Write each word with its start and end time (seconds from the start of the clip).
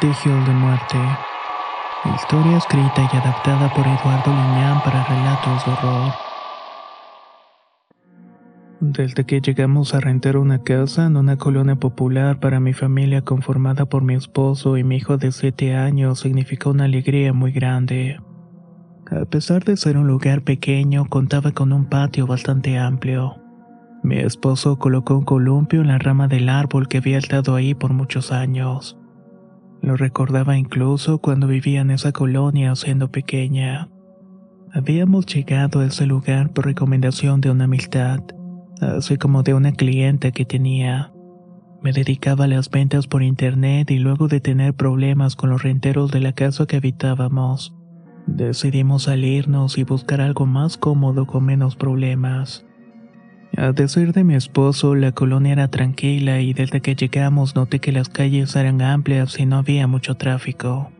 Vestigios 0.00 0.46
de 0.46 0.52
muerte. 0.52 0.96
Historia 2.14 2.58
escrita 2.58 3.10
y 3.12 3.16
adaptada 3.16 3.68
por 3.74 3.84
Eduardo 3.84 4.30
Liñán 4.30 4.80
para 4.84 5.02
relatos 5.02 5.64
de 5.64 5.72
horror. 5.72 6.12
Desde 8.78 9.26
que 9.26 9.40
llegamos 9.40 9.94
a 9.94 10.00
rentar 10.00 10.36
una 10.36 10.62
casa 10.62 11.06
en 11.06 11.16
una 11.16 11.36
colonia 11.36 11.74
popular 11.74 12.38
para 12.38 12.60
mi 12.60 12.74
familia 12.74 13.22
conformada 13.22 13.86
por 13.86 14.02
mi 14.02 14.14
esposo 14.14 14.76
y 14.76 14.84
mi 14.84 14.98
hijo 14.98 15.16
de 15.16 15.32
7 15.32 15.74
años 15.74 16.20
significó 16.20 16.70
una 16.70 16.84
alegría 16.84 17.32
muy 17.32 17.50
grande. 17.50 18.20
A 19.10 19.24
pesar 19.24 19.64
de 19.64 19.76
ser 19.76 19.96
un 19.96 20.06
lugar 20.06 20.42
pequeño, 20.42 21.06
contaba 21.06 21.50
con 21.50 21.72
un 21.72 21.86
patio 21.86 22.28
bastante 22.28 22.78
amplio. 22.78 23.36
Mi 24.04 24.18
esposo 24.18 24.78
colocó 24.78 25.18
un 25.18 25.24
columpio 25.24 25.80
en 25.80 25.88
la 25.88 25.98
rama 25.98 26.28
del 26.28 26.48
árbol 26.48 26.86
que 26.86 26.98
había 26.98 27.18
estado 27.18 27.56
ahí 27.56 27.74
por 27.74 27.92
muchos 27.92 28.30
años. 28.30 28.97
Lo 29.82 29.96
recordaba 29.96 30.56
incluso 30.56 31.18
cuando 31.18 31.46
vivía 31.46 31.80
en 31.80 31.90
esa 31.90 32.12
colonia 32.12 32.74
siendo 32.74 33.10
pequeña. 33.10 33.88
Habíamos 34.72 35.26
llegado 35.26 35.80
a 35.80 35.86
ese 35.86 36.06
lugar 36.06 36.52
por 36.52 36.66
recomendación 36.66 37.40
de 37.40 37.50
una 37.50 37.64
amistad, 37.64 38.20
así 38.80 39.16
como 39.16 39.42
de 39.42 39.54
una 39.54 39.72
clienta 39.72 40.30
que 40.30 40.44
tenía. 40.44 41.12
Me 41.82 41.92
dedicaba 41.92 42.44
a 42.44 42.48
las 42.48 42.70
ventas 42.70 43.06
por 43.06 43.22
internet 43.22 43.90
y 43.90 43.98
luego 43.98 44.28
de 44.28 44.40
tener 44.40 44.74
problemas 44.74 45.36
con 45.36 45.50
los 45.50 45.62
renteros 45.62 46.10
de 46.10 46.20
la 46.20 46.32
casa 46.32 46.66
que 46.66 46.76
habitábamos, 46.76 47.74
decidimos 48.26 49.04
salirnos 49.04 49.78
y 49.78 49.84
buscar 49.84 50.20
algo 50.20 50.44
más 50.44 50.76
cómodo 50.76 51.26
con 51.26 51.44
menos 51.44 51.76
problemas. 51.76 52.67
A 53.56 53.72
decir 53.72 54.12
de 54.12 54.24
mi 54.24 54.34
esposo, 54.34 54.94
la 54.94 55.12
colonia 55.12 55.52
era 55.52 55.68
tranquila 55.68 56.40
y 56.40 56.52
desde 56.52 56.80
que 56.80 56.94
llegamos 56.94 57.56
noté 57.56 57.80
que 57.80 57.92
las 57.92 58.08
calles 58.08 58.54
eran 58.54 58.80
amplias 58.82 59.38
y 59.40 59.46
no 59.46 59.56
había 59.56 59.86
mucho 59.86 60.14
tráfico. 60.16 60.92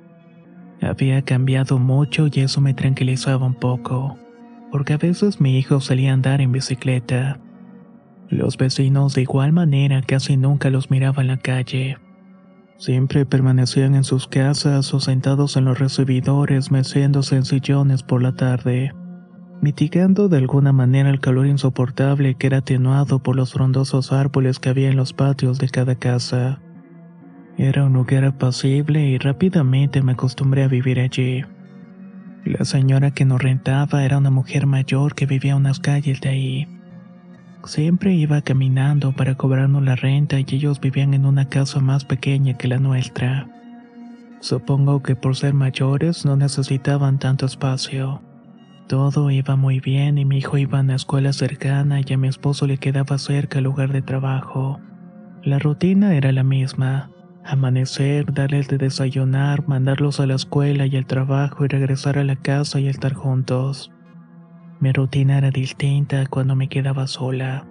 Había 0.80 1.22
cambiado 1.22 1.78
mucho 1.78 2.26
y 2.32 2.40
eso 2.40 2.60
me 2.60 2.74
tranquilizaba 2.74 3.46
un 3.46 3.54
poco, 3.54 4.18
porque 4.72 4.94
a 4.94 4.98
veces 4.98 5.40
mi 5.40 5.58
hijo 5.58 5.80
salía 5.80 6.10
a 6.10 6.14
andar 6.14 6.40
en 6.40 6.52
bicicleta. 6.52 7.38
Los 8.28 8.56
vecinos 8.56 9.14
de 9.14 9.22
igual 9.22 9.52
manera 9.52 10.02
casi 10.02 10.36
nunca 10.36 10.70
los 10.70 10.90
miraba 10.90 11.22
en 11.22 11.28
la 11.28 11.38
calle. 11.38 11.98
Siempre 12.76 13.26
permanecían 13.26 13.94
en 13.94 14.04
sus 14.04 14.28
casas 14.28 14.92
o 14.94 15.00
sentados 15.00 15.56
en 15.56 15.64
los 15.64 15.78
recibidores 15.78 16.70
meciéndose 16.70 17.36
en 17.36 17.44
sillones 17.44 18.02
por 18.02 18.22
la 18.22 18.34
tarde 18.34 18.92
mitigando 19.60 20.28
de 20.28 20.38
alguna 20.38 20.72
manera 20.72 21.10
el 21.10 21.20
calor 21.20 21.46
insoportable 21.46 22.34
que 22.34 22.46
era 22.46 22.58
atenuado 22.58 23.18
por 23.18 23.36
los 23.36 23.52
frondosos 23.52 24.12
árboles 24.12 24.58
que 24.58 24.68
había 24.68 24.88
en 24.88 24.96
los 24.96 25.12
patios 25.12 25.58
de 25.58 25.68
cada 25.68 25.96
casa. 25.96 26.60
Era 27.56 27.84
un 27.84 27.92
lugar 27.92 28.24
apacible 28.24 29.06
y 29.06 29.18
rápidamente 29.18 30.00
me 30.02 30.12
acostumbré 30.12 30.62
a 30.62 30.68
vivir 30.68 31.00
allí. 31.00 31.44
La 32.44 32.64
señora 32.64 33.10
que 33.10 33.24
nos 33.24 33.42
rentaba 33.42 34.04
era 34.04 34.18
una 34.18 34.30
mujer 34.30 34.66
mayor 34.66 35.14
que 35.14 35.26
vivía 35.26 35.56
unas 35.56 35.80
calles 35.80 36.20
de 36.20 36.28
ahí. 36.28 36.68
Siempre 37.64 38.14
iba 38.14 38.40
caminando 38.42 39.12
para 39.12 39.34
cobrarnos 39.34 39.82
la 39.82 39.96
renta 39.96 40.38
y 40.38 40.46
ellos 40.48 40.80
vivían 40.80 41.14
en 41.14 41.26
una 41.26 41.48
casa 41.48 41.80
más 41.80 42.04
pequeña 42.04 42.54
que 42.56 42.68
la 42.68 42.78
nuestra. 42.78 43.48
Supongo 44.40 45.02
que 45.02 45.16
por 45.16 45.34
ser 45.34 45.52
mayores 45.52 46.24
no 46.24 46.36
necesitaban 46.36 47.18
tanto 47.18 47.44
espacio. 47.44 48.22
Todo 48.88 49.30
iba 49.30 49.54
muy 49.54 49.80
bien 49.80 50.16
y 50.16 50.24
mi 50.24 50.38
hijo 50.38 50.56
iba 50.56 50.78
a 50.78 50.80
una 50.80 50.94
escuela 50.94 51.34
cercana 51.34 52.00
y 52.00 52.10
a 52.10 52.16
mi 52.16 52.26
esposo 52.26 52.66
le 52.66 52.78
quedaba 52.78 53.18
cerca 53.18 53.58
el 53.58 53.64
lugar 53.64 53.92
de 53.92 54.00
trabajo. 54.00 54.80
La 55.42 55.58
rutina 55.58 56.14
era 56.14 56.32
la 56.32 56.42
misma. 56.42 57.10
Amanecer, 57.44 58.32
darles 58.32 58.66
de 58.68 58.78
desayunar, 58.78 59.68
mandarlos 59.68 60.20
a 60.20 60.26
la 60.26 60.36
escuela 60.36 60.86
y 60.86 60.96
al 60.96 61.04
trabajo 61.04 61.66
y 61.66 61.68
regresar 61.68 62.18
a 62.18 62.24
la 62.24 62.36
casa 62.36 62.80
y 62.80 62.88
estar 62.88 63.12
juntos. 63.12 63.92
Mi 64.80 64.90
rutina 64.92 65.36
era 65.36 65.50
distinta 65.50 66.24
cuando 66.26 66.56
me 66.56 66.70
quedaba 66.70 67.06
sola. 67.06 67.66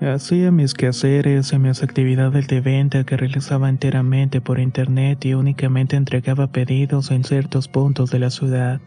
Hacía 0.00 0.50
mis 0.50 0.74
quehaceres 0.74 1.52
y 1.52 1.58
mis 1.60 1.80
actividades 1.84 2.48
de 2.48 2.60
venta 2.60 3.04
que 3.04 3.16
realizaba 3.16 3.68
enteramente 3.68 4.40
por 4.40 4.58
internet 4.58 5.24
y 5.26 5.34
únicamente 5.34 5.94
entregaba 5.94 6.48
pedidos 6.50 7.12
en 7.12 7.22
ciertos 7.22 7.68
puntos 7.68 8.10
de 8.10 8.18
la 8.18 8.30
ciudad. 8.30 8.80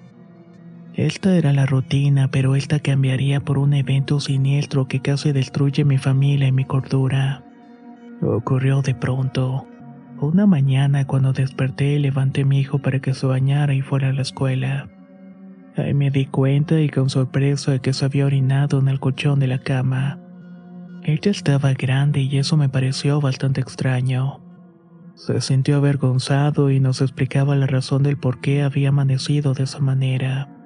Esta 0.98 1.38
era 1.38 1.54
la 1.54 1.68
rutina, 1.68 2.28
pero 2.32 2.56
esta 2.56 2.80
cambiaría 2.80 3.40
por 3.40 3.60
un 3.60 3.76
evento 3.76 4.20
siniestro 4.20 4.88
que 4.88 5.00
casi 5.00 5.32
destruye 5.32 5.86
mi 5.86 6.00
familia 6.00 6.48
y 6.48 6.52
mi 6.52 6.66
cordura. 6.66 7.44
Ocurrió 8.20 8.82
de 8.82 8.96
pronto. 8.96 9.68
Una 10.20 10.48
mañana 10.48 11.06
cuando 11.06 11.34
desperté 11.34 12.00
levanté 12.00 12.42
a 12.42 12.46
mi 12.46 12.60
hijo 12.60 12.80
para 12.80 13.00
que 13.00 13.14
se 13.14 13.28
bañara 13.28 13.76
y 13.76 13.82
fuera 13.82 14.10
a 14.10 14.14
la 14.14 14.24
escuela. 14.24 14.90
Ahí 15.76 15.94
me 15.94 16.10
di 16.10 16.26
cuenta 16.26 16.82
y 16.82 16.90
con 16.90 17.12
sorpresa 17.12 17.74
de 17.74 17.80
que 17.80 17.94
se 17.94 18.04
había 18.04 18.26
orinado 18.26 18.80
en 18.80 18.88
el 18.88 19.00
colchón 19.00 19.40
de 19.40 19.46
la 19.46 19.60
cama. 19.60 20.20
Ella 21.04 21.30
estaba 21.30 21.74
grande 21.74 22.22
y 22.22 22.40
eso 22.40 22.58
me 22.58 22.70
pareció 22.70 23.22
bastante 23.22 23.62
extraño. 23.62 24.42
Se 25.14 25.42
sintió 25.42 25.78
avergonzado 25.78 26.72
y 26.72 26.80
nos 26.80 27.02
explicaba 27.02 27.56
la 27.56 27.68
razón 27.68 28.02
del 28.02 28.18
por 28.18 28.42
qué 28.42 28.64
había 28.64 28.90
amanecido 28.90 29.54
de 29.54 29.66
esa 29.66 29.78
manera 29.78 30.57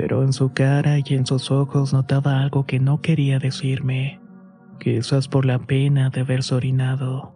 pero 0.00 0.22
en 0.22 0.32
su 0.32 0.54
cara 0.54 0.96
y 0.98 1.04
en 1.12 1.26
sus 1.26 1.50
ojos 1.50 1.92
notaba 1.92 2.40
algo 2.40 2.64
que 2.64 2.80
no 2.80 3.02
quería 3.02 3.38
decirme, 3.38 4.18
quizás 4.78 5.28
por 5.28 5.44
la 5.44 5.58
pena 5.58 6.08
de 6.08 6.22
haberse 6.22 6.54
orinado. 6.54 7.34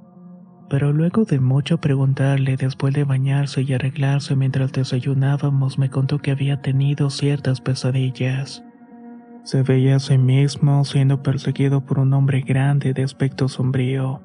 Pero 0.70 0.91
luego 0.94 1.26
de 1.26 1.41
mucho 1.41 1.76
preguntarle 1.76 2.56
después 2.56 2.94
de 2.94 3.04
bañarse 3.04 3.60
y 3.60 3.74
arreglarse 3.74 4.34
mientras 4.34 4.72
desayunábamos, 4.72 5.78
me 5.78 5.91
contó 5.91 6.20
que 6.20 6.30
había 6.30 6.62
tenido 6.62 7.10
ciertas 7.10 7.60
pesadillas. 7.60 8.65
Se 9.42 9.62
veía 9.62 9.97
a 9.97 10.00
sí 10.00 10.16
mismo 10.16 10.86
siendo 10.86 11.22
perseguido 11.22 11.84
por 11.84 11.98
un 11.98 12.15
hombre 12.15 12.41
grande 12.41 12.94
de 12.94 13.03
aspecto 13.03 13.47
sombrío. 13.47 14.22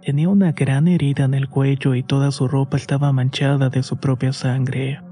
Tenía 0.00 0.30
una 0.30 0.52
gran 0.52 0.88
herida 0.88 1.26
en 1.26 1.34
el 1.34 1.50
cuello 1.50 1.94
y 1.94 2.02
toda 2.02 2.30
su 2.30 2.48
ropa 2.48 2.78
estaba 2.78 3.12
manchada 3.12 3.68
de 3.68 3.82
su 3.82 3.98
propia 3.98 4.32
sangre. 4.32 5.02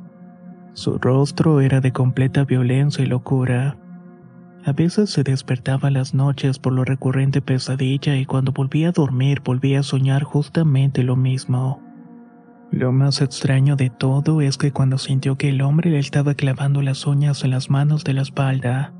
Su 0.75 0.97
rostro 0.97 1.61
era 1.61 1.81
de 1.83 1.93
completa 1.93 2.45
violencia 2.45 3.05
y 3.05 3.07
locura. 3.07 3.77
A 4.65 4.73
veces 4.73 5.11
se 5.11 5.23
despertaba 5.23 5.91
las 5.91 6.15
noches 6.15 6.59
por 6.59 6.73
lo 6.73 6.85
recurrente 6.85 7.43
pesadilla 7.43 8.17
y 8.17 8.25
cuando 8.25 8.53
volvía 8.53 8.89
a 8.89 8.93
dormir 8.93 9.43
volvía 9.45 9.81
a 9.81 9.83
soñar 9.83 10.23
justamente 10.23 11.03
lo 11.03 11.17
mismo. 11.17 11.83
Lo 12.71 12.91
más 12.91 13.21
extraño 13.21 13.77
de 13.77 13.91
todo 13.91 14.41
es 14.41 14.57
que 14.57 14.73
cuando 14.73 14.97
sintió 14.97 15.37
que 15.37 15.51
el 15.51 15.61
hombre 15.61 15.91
le 15.91 15.99
estaba 15.99 16.35
clavando 16.35 16.81
las 16.81 17.07
uñas 17.07 17.45
en 17.45 17.51
las 17.51 17.69
manos 17.69 18.03
de 18.03 18.15
la 18.15 18.23
espalda, 18.23 18.95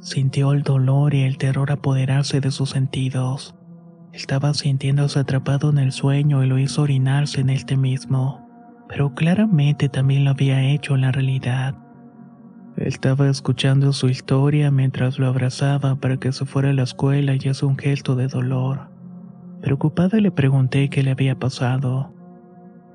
sintió 0.00 0.52
el 0.52 0.62
dolor 0.62 1.12
y 1.12 1.24
el 1.24 1.36
terror 1.36 1.70
apoderarse 1.70 2.40
de 2.40 2.50
sus 2.50 2.70
sentidos. 2.70 3.54
Estaba 4.14 4.54
sintiéndose 4.54 5.18
atrapado 5.18 5.68
en 5.68 5.78
el 5.78 5.92
sueño 5.92 6.42
y 6.42 6.46
lo 6.46 6.58
hizo 6.58 6.82
orinarse 6.82 7.42
en 7.42 7.50
este 7.50 7.76
mismo 7.76 8.49
pero 8.90 9.14
claramente 9.14 9.88
también 9.88 10.24
lo 10.24 10.32
había 10.32 10.62
hecho 10.64 10.96
en 10.96 11.02
la 11.02 11.12
realidad. 11.12 11.76
Estaba 12.76 13.28
escuchando 13.28 13.92
su 13.92 14.08
historia 14.08 14.72
mientras 14.72 15.16
lo 15.16 15.28
abrazaba 15.28 15.94
para 15.94 16.16
que 16.16 16.32
se 16.32 16.44
fuera 16.44 16.70
a 16.70 16.72
la 16.72 16.82
escuela 16.82 17.36
y 17.36 17.38
hizo 17.48 17.68
un 17.68 17.78
gesto 17.78 18.16
de 18.16 18.26
dolor. 18.26 18.90
Preocupada 19.62 20.18
le 20.18 20.32
pregunté 20.32 20.88
qué 20.90 21.04
le 21.04 21.12
había 21.12 21.38
pasado. 21.38 22.12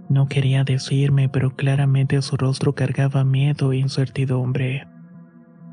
No 0.10 0.28
quería 0.28 0.66
decirme, 0.66 1.30
pero 1.30 1.56
claramente 1.56 2.22
su 2.22 2.36
rostro 2.36 2.76
cargaba 2.76 3.24
miedo 3.24 3.72
e 3.72 3.78
incertidumbre. 3.78 4.88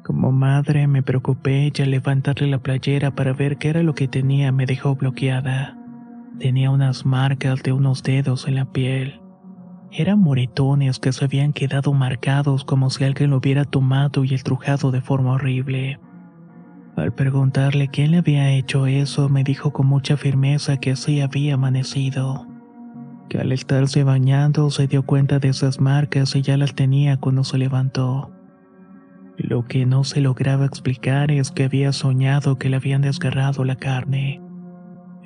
Como 0.04 0.30
madre 0.30 0.86
me 0.86 1.02
preocupé 1.02 1.72
y 1.76 1.82
al 1.82 1.90
levantarle 1.90 2.46
la 2.46 2.58
playera 2.58 3.12
para 3.16 3.32
ver 3.32 3.58
qué 3.58 3.70
era 3.70 3.82
lo 3.82 3.96
que 3.96 4.06
tenía 4.06 4.52
me 4.52 4.66
dejó 4.66 4.94
bloqueada. 4.94 5.76
Tenía 6.38 6.70
unas 6.70 7.04
marcas 7.04 7.62
de 7.64 7.72
unos 7.72 8.04
dedos 8.04 8.46
en 8.46 8.54
la 8.54 8.66
piel. 8.66 9.21
Eran 9.94 10.20
moretones 10.20 10.98
que 10.98 11.12
se 11.12 11.26
habían 11.26 11.52
quedado 11.52 11.92
marcados 11.92 12.64
como 12.64 12.88
si 12.88 13.04
alguien 13.04 13.28
lo 13.28 13.36
hubiera 13.36 13.66
tomado 13.66 14.24
y 14.24 14.32
estrujado 14.32 14.90
de 14.90 15.02
forma 15.02 15.32
horrible. 15.32 16.00
Al 16.96 17.12
preguntarle 17.12 17.88
quién 17.88 18.12
le 18.12 18.18
había 18.18 18.52
hecho 18.52 18.86
eso, 18.86 19.28
me 19.28 19.44
dijo 19.44 19.74
con 19.74 19.86
mucha 19.86 20.16
firmeza 20.16 20.78
que 20.78 20.92
así 20.92 21.20
había 21.20 21.54
amanecido. 21.54 22.46
Que 23.28 23.38
al 23.38 23.52
estarse 23.52 24.02
bañando 24.02 24.70
se 24.70 24.86
dio 24.86 25.04
cuenta 25.04 25.38
de 25.38 25.48
esas 25.48 25.78
marcas 25.78 26.34
y 26.36 26.40
ya 26.40 26.56
las 26.56 26.74
tenía 26.74 27.18
cuando 27.18 27.44
se 27.44 27.58
levantó. 27.58 28.30
Lo 29.36 29.66
que 29.66 29.84
no 29.84 30.04
se 30.04 30.22
lograba 30.22 30.64
explicar 30.64 31.30
es 31.30 31.50
que 31.50 31.64
había 31.64 31.92
soñado 31.92 32.56
que 32.56 32.70
le 32.70 32.76
habían 32.76 33.02
desgarrado 33.02 33.62
la 33.64 33.76
carne. 33.76 34.40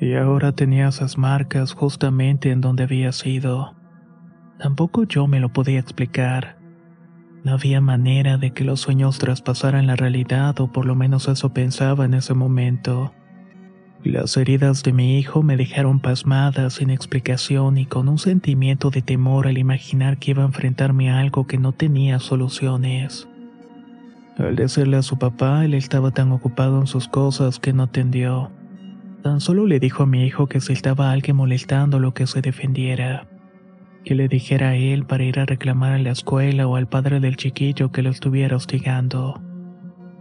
Y 0.00 0.14
ahora 0.14 0.50
tenía 0.50 0.88
esas 0.88 1.18
marcas 1.18 1.72
justamente 1.72 2.50
en 2.50 2.60
donde 2.60 2.82
había 2.82 3.12
sido. 3.12 3.75
Tampoco 4.58 5.04
yo 5.04 5.26
me 5.26 5.40
lo 5.40 5.50
podía 5.50 5.80
explicar. 5.80 6.56
No 7.44 7.52
había 7.52 7.80
manera 7.80 8.38
de 8.38 8.50
que 8.50 8.64
los 8.64 8.80
sueños 8.80 9.18
traspasaran 9.18 9.86
la 9.86 9.96
realidad 9.96 10.58
o 10.60 10.72
por 10.72 10.86
lo 10.86 10.94
menos 10.94 11.28
eso 11.28 11.52
pensaba 11.52 12.04
en 12.04 12.14
ese 12.14 12.34
momento. 12.34 13.12
Las 14.02 14.36
heridas 14.36 14.82
de 14.82 14.92
mi 14.92 15.18
hijo 15.18 15.42
me 15.42 15.56
dejaron 15.56 16.00
pasmada, 16.00 16.70
sin 16.70 16.90
explicación 16.90 17.76
y 17.76 17.86
con 17.86 18.08
un 18.08 18.18
sentimiento 18.18 18.90
de 18.90 19.02
temor 19.02 19.46
al 19.46 19.58
imaginar 19.58 20.18
que 20.18 20.30
iba 20.30 20.42
a 20.42 20.46
enfrentarme 20.46 21.10
a 21.10 21.18
algo 21.18 21.46
que 21.46 21.58
no 21.58 21.72
tenía 21.72 22.18
soluciones. 22.18 23.28
Al 24.38 24.54
decirle 24.54 24.96
a 24.96 25.02
su 25.02 25.18
papá, 25.18 25.64
él 25.64 25.74
estaba 25.74 26.10
tan 26.10 26.30
ocupado 26.30 26.80
en 26.80 26.86
sus 26.86 27.08
cosas 27.08 27.58
que 27.58 27.72
no 27.72 27.84
atendió. 27.84 28.50
Tan 29.22 29.40
solo 29.40 29.66
le 29.66 29.80
dijo 29.80 30.04
a 30.04 30.06
mi 30.06 30.24
hijo 30.24 30.46
que 30.46 30.60
si 30.60 30.72
estaba 30.72 31.10
alguien 31.10 31.36
molestando 31.36 31.98
lo 31.98 32.14
que 32.14 32.26
se 32.26 32.42
defendiera. 32.42 33.26
Que 34.06 34.14
le 34.14 34.28
dijera 34.28 34.68
a 34.68 34.76
él 34.76 35.04
para 35.04 35.24
ir 35.24 35.40
a 35.40 35.46
reclamar 35.46 35.92
a 35.92 35.98
la 35.98 36.12
escuela 36.12 36.68
o 36.68 36.76
al 36.76 36.86
padre 36.86 37.18
del 37.18 37.36
chiquillo 37.36 37.90
que 37.90 38.02
lo 38.02 38.10
estuviera 38.10 38.54
hostigando. 38.54 39.42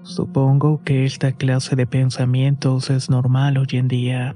Supongo 0.01 0.81
que 0.83 1.05
esta 1.05 1.33
clase 1.33 1.75
de 1.75 1.85
pensamientos 1.85 2.89
es 2.89 3.11
normal 3.11 3.59
hoy 3.59 3.67
en 3.73 3.87
día. 3.87 4.35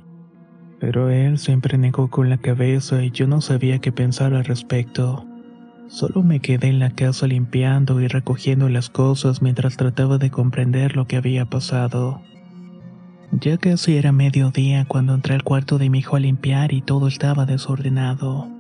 Pero 0.80 1.10
él 1.10 1.40
siempre 1.40 1.80
negó 1.80 2.12
con 2.12 2.30
la 2.30 2.38
cabeza 2.38 3.04
y 3.04 3.10
yo 3.10 3.26
no 3.26 3.42
sabía 3.42 3.80
qué 3.80 3.92
pensar 3.92 4.36
al 4.36 4.46
respecto. 4.46 5.26
Solo 5.88 6.22
me 6.22 6.42
quedé 6.42 6.68
en 6.68 6.78
la 6.78 6.92
casa 6.92 7.26
limpiando 7.26 8.00
y 8.02 8.08
recogiendo 8.08 8.70
las 8.70 8.92
cosas 8.92 9.42
mientras 9.42 9.78
trataba 9.78 10.20
de 10.20 10.30
comprender 10.30 10.96
lo 10.96 11.08
que 11.08 11.18
había 11.18 11.46
pasado. 11.46 12.22
Ya 13.32 13.58
casi 13.58 13.98
era 13.98 14.12
mediodía 14.12 14.86
cuando 14.86 15.16
entré 15.16 15.34
al 15.34 15.44
cuarto 15.44 15.80
de 15.80 15.90
mi 15.90 16.00
hijo 16.00 16.18
a 16.18 16.20
limpiar 16.20 16.72
y 16.72 16.82
todo 16.82 17.08
estaba 17.08 17.48
desordenado. 17.48 18.59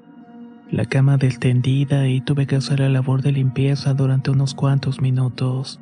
La 0.71 0.85
cama 0.85 1.17
destendida 1.17 2.07
y 2.07 2.21
tuve 2.21 2.47
que 2.47 2.55
hacer 2.55 2.79
la 2.79 2.89
labor 2.89 3.21
de 3.21 3.31
limpieza 3.31 3.93
durante 3.93 4.31
unos 4.31 4.53
cuantos 4.53 5.01
minutos. 5.01 5.79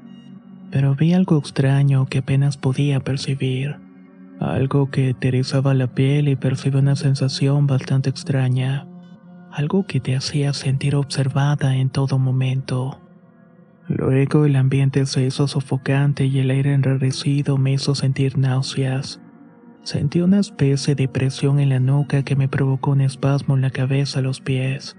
Pero 0.72 0.96
vi 0.96 1.14
algo 1.14 1.38
extraño 1.38 2.06
que 2.06 2.20
apenas 2.20 2.58
podía 2.58 3.00
percibir. 3.00 3.78
Algo 4.40 4.90
que 4.90 5.10
aterrizaba 5.10 5.74
la 5.74 5.88
piel 5.88 6.28
y 6.28 6.36
percibí 6.36 6.78
una 6.78 6.96
sensación 6.96 7.68
bastante 7.68 8.10
extraña 8.10 8.88
algo 9.58 9.88
que 9.88 10.00
te 10.00 10.16
hacía 10.16 10.54
sentir 10.54 10.96
observada 10.96 11.76
en 11.78 11.90
todo 11.90 12.20
momento. 12.20 13.00
Luego 13.88 14.46
el 14.46 14.56
ambiente 14.56 15.06
se 15.08 15.26
hizo 15.26 15.48
sofocante 15.48 16.26
y 16.26 16.38
el 16.40 16.52
aire 16.52 16.74
enrarecido 16.74 17.58
me 17.58 17.74
hizo 17.74 17.96
sentir 17.96 18.38
náuseas. 18.38 19.20
Sentí 19.88 20.20
una 20.20 20.42
especie 20.42 20.96
de 20.96 21.08
presión 21.08 21.62
en 21.62 21.70
la 21.70 21.80
nuca 21.80 22.22
que 22.24 22.36
me 22.36 22.50
provocó 22.50 22.92
un 22.92 23.00
espasmo 23.00 23.56
en 23.56 23.62
la 23.62 23.70
cabeza 23.70 24.20
a 24.20 24.22
los 24.22 24.42
pies. 24.42 24.98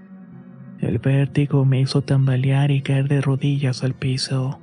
El 0.79 0.97
vértigo 0.97 1.63
me 1.63 1.79
hizo 1.79 2.01
tambalear 2.01 2.71
y 2.71 2.81
caer 2.81 3.07
de 3.07 3.21
rodillas 3.21 3.83
al 3.83 3.93
piso. 3.93 4.59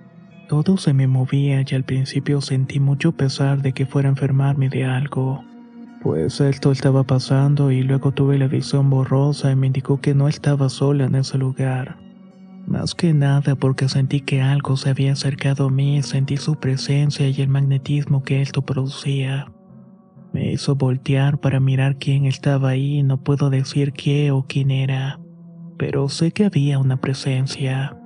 Todo 0.48 0.78
se 0.78 0.94
me 0.94 1.06
movía 1.06 1.64
y 1.64 1.74
al 1.76 1.84
principio 1.84 2.40
sentí 2.40 2.80
mucho 2.80 3.12
pesar 3.12 3.62
de 3.62 3.72
que 3.72 3.86
fuera 3.86 4.08
a 4.08 4.10
enfermarme 4.10 4.68
de 4.68 4.84
algo. 4.84 5.44
Pues 6.02 6.40
esto 6.40 6.72
estaba 6.72 7.04
pasando 7.04 7.70
y 7.70 7.84
luego 7.84 8.10
tuve 8.10 8.36
la 8.36 8.48
visión 8.48 8.90
borrosa 8.90 9.52
y 9.52 9.54
me 9.54 9.68
indicó 9.68 10.00
que 10.00 10.16
no 10.16 10.26
estaba 10.26 10.68
sola 10.70 11.04
en 11.04 11.14
ese 11.14 11.38
lugar. 11.38 11.98
Más 12.66 12.96
que 12.96 13.14
nada 13.14 13.54
porque 13.54 13.88
sentí 13.88 14.22
que 14.22 14.42
algo 14.42 14.76
se 14.76 14.90
había 14.90 15.12
acercado 15.12 15.66
a 15.66 15.70
mí, 15.70 16.02
sentí 16.02 16.36
su 16.36 16.56
presencia 16.56 17.28
y 17.28 17.40
el 17.40 17.48
magnetismo 17.48 18.24
que 18.24 18.42
esto 18.42 18.62
producía. 18.62 19.52
Me 20.36 20.52
hizo 20.52 20.74
voltear 20.74 21.40
para 21.40 21.60
mirar 21.60 21.96
quién 21.96 22.26
estaba 22.26 22.68
ahí 22.68 23.02
no 23.02 23.22
puedo 23.22 23.48
decir 23.48 23.94
qué 23.94 24.32
o 24.32 24.44
quién 24.46 24.70
era, 24.70 25.18
pero 25.78 26.10
sé 26.10 26.30
que 26.30 26.44
había 26.44 26.78
una 26.78 27.00
presencia. 27.00 27.96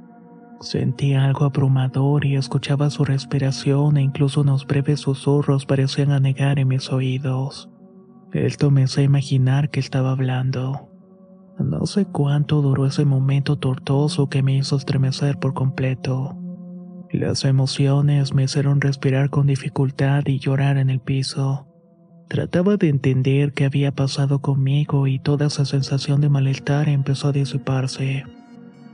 Sentí 0.60 1.14
algo 1.14 1.44
abrumador 1.44 2.24
y 2.24 2.36
escuchaba 2.36 2.88
su 2.90 3.04
respiración 3.04 3.96
e 3.96 4.02
incluso 4.02 4.42
unos 4.42 4.64
breves 4.64 5.00
susurros 5.00 5.66
parecían 5.66 6.12
anegar 6.12 6.60
en 6.60 6.68
mis 6.68 6.92
oídos. 6.92 7.68
Esto 8.32 8.70
me 8.70 8.84
hace 8.84 9.02
imaginar 9.02 9.68
que 9.70 9.80
estaba 9.80 10.12
hablando. 10.12 10.88
No 11.58 11.84
sé 11.84 12.04
cuánto 12.04 12.62
duró 12.62 12.86
ese 12.86 13.04
momento 13.04 13.58
tortuoso 13.58 14.28
que 14.28 14.44
me 14.44 14.56
hizo 14.56 14.76
estremecer 14.76 15.36
por 15.40 15.52
completo. 15.52 16.38
Las 17.10 17.44
emociones 17.44 18.34
me 18.34 18.44
hicieron 18.44 18.80
respirar 18.80 19.30
con 19.30 19.48
dificultad 19.48 20.22
y 20.26 20.38
llorar 20.38 20.76
en 20.76 20.90
el 20.90 21.00
piso. 21.00 21.66
Trataba 22.30 22.76
de 22.76 22.88
entender 22.88 23.52
qué 23.54 23.64
había 23.64 23.90
pasado 23.90 24.38
conmigo 24.38 25.08
y 25.08 25.18
toda 25.18 25.46
esa 25.46 25.64
sensación 25.64 26.20
de 26.20 26.28
malestar 26.28 26.88
empezó 26.88 27.26
a 27.26 27.32
disiparse. 27.32 28.24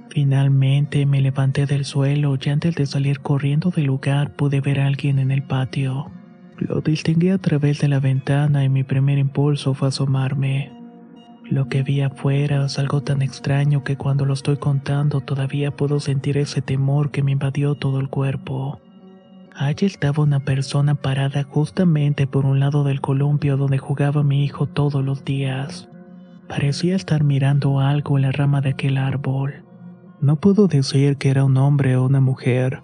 Finalmente 0.09 1.05
me 1.05 1.21
levanté 1.21 1.67
del 1.67 1.85
suelo 1.85 2.39
y 2.43 2.49
antes 2.49 2.75
de 2.77 2.87
salir 2.87 3.21
corriendo 3.21 3.71
del 3.71 3.85
lugar 3.85 4.35
pude 4.37 4.63
ver 4.63 4.81
a 4.81 4.87
alguien 4.87 5.19
en 5.19 5.31
el 5.31 5.43
patio. 5.43 6.11
Lo 6.57 6.81
distinguí 6.81 7.29
a 7.29 7.37
través 7.37 7.79
de 7.81 7.89
la 7.89 8.01
ventana 8.01 8.65
y 8.65 8.71
mi 8.71 8.85
primer 8.85 9.19
impulso 9.19 9.75
fue 9.75 9.89
asomarme. 9.89 10.73
Lo 11.45 11.69
que 11.69 11.83
vi 11.83 12.01
afuera 12.01 12.65
es 12.65 12.79
algo 12.79 13.03
tan 13.03 13.21
extraño 13.21 13.85
que 13.85 13.99
cuando 13.99 14.25
lo 14.25 14.33
estoy 14.33 14.57
contando 14.57 15.21
todavía 15.21 15.73
puedo 15.73 16.01
sentir 16.01 16.39
ese 16.39 16.63
temor 16.63 17.11
que 17.11 17.23
me 17.23 17.33
invadió 17.33 17.75
todo 17.75 18.01
el 18.01 18.09
cuerpo. 18.09 18.81
Allí 19.59 19.87
estaba 19.87 20.23
una 20.23 20.41
persona 20.41 20.95
parada 20.95 21.45
justamente 21.45 22.27
por 22.27 22.45
un 22.45 22.61
lado 22.61 22.85
del 22.85 23.01
columpio 23.01 23.57
donde 23.57 23.79
jugaba 23.79 24.23
mi 24.23 24.45
hijo 24.45 24.67
todos 24.67 25.05
los 25.05 25.25
días. 25.25 25.89
Parecía 26.49 26.95
estar 26.95 27.25
mirando 27.25 27.81
algo 27.81 28.19
en 28.19 28.23
la 28.23 28.33
rama 28.33 28.61
de 28.61 28.71
aquel 28.71 28.99
árbol. 28.99 29.65
No 30.21 30.37
puedo 30.37 30.69
decir 30.69 31.17
que 31.17 31.31
era 31.31 31.45
un 31.45 31.57
hombre 31.57 31.97
o 31.97 32.05
una 32.05 32.21
mujer. 32.21 32.83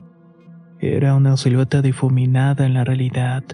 Era 0.81 1.15
una 1.15 1.37
silueta 1.37 1.83
difuminada 1.83 2.67
en 2.67 2.75
la 2.75 2.85
realidad 2.85 3.45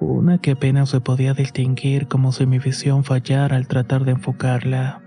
una 0.00 0.38
que 0.38 0.52
apenas 0.52 0.90
se 0.90 1.00
podía 1.00 1.32
distinguir 1.32 2.06
como 2.06 2.32
si 2.32 2.46
mi 2.46 2.58
visión 2.58 3.04
fallara 3.04 3.56
al 3.56 3.66
tratar 3.66 4.04
de 4.04 4.12
enfocarla. 4.12 5.02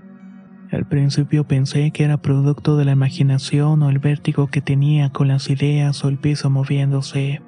Al 0.72 0.86
principio 0.86 1.46
pensé 1.46 1.90
que 1.92 2.04
era 2.04 2.18
producto 2.18 2.78
de 2.78 2.86
la 2.86 2.92
imaginación 2.92 3.82
o 3.82 3.90
el 3.90 3.98
vértigo 3.98 4.48
que 4.48 4.62
tenía 4.62 5.10
con 5.10 5.28
las 5.28 5.50
ideas 5.50 6.04
o 6.04 6.10
el 6.10 6.18
piso 6.18 6.50
moviéndose. 6.52 7.42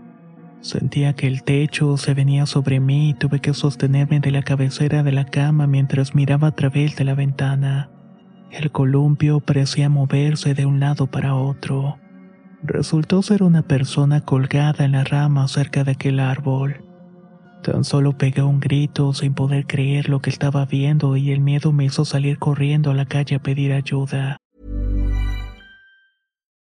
Sentía 0.61 1.13
que 1.13 1.27
el 1.27 1.43
techo 1.43 1.97
se 1.97 2.15
venía 2.15 2.45
sobre 2.47 2.79
mí 2.79 3.09
y 3.09 3.13
tuve 3.13 3.39
que 3.39 3.53
sostenerme 3.53 4.19
de 4.19 4.31
la 4.31 4.41
cabecera 4.41 5.03
de 5.03 5.11
la 5.11 5.25
cama 5.25 5.67
mientras 5.67 6.15
miraba 6.15 6.47
a 6.47 6.55
través 6.55 6.95
de 6.95 7.03
la 7.03 7.13
ventana. 7.13 7.91
El 8.51 8.71
columpio 8.71 9.39
parecía 9.39 9.87
moverse 9.87 10.53
de 10.55 10.65
un 10.65 10.79
lado 10.79 11.07
para 11.07 11.35
otro. 11.35 11.97
Resultó 12.63 13.21
ser 13.21 13.43
una 13.43 13.61
persona 13.61 14.21
colgada 14.21 14.83
en 14.83 14.91
la 14.93 15.03
rama 15.03 15.47
cerca 15.47 15.83
de 15.83 15.91
aquel 15.91 16.19
árbol. 16.19 16.83
Tan 17.63 17.83
solo 17.83 18.13
pegué 18.13 18.41
un 18.41 18.59
grito 18.59 19.13
sin 19.13 19.35
poder 19.35 19.65
creer 19.67 20.09
lo 20.09 20.19
que 20.19 20.31
estaba 20.31 20.65
viendo 20.65 21.15
y 21.15 21.31
el 21.31 21.41
miedo 21.41 21.71
me 21.71 21.85
hizo 21.85 22.05
salir 22.05 22.39
corriendo 22.39 22.89
a 22.89 22.95
la 22.95 23.05
calle 23.05 23.35
a 23.35 23.39
pedir 23.39 23.71
ayuda. 23.73 24.37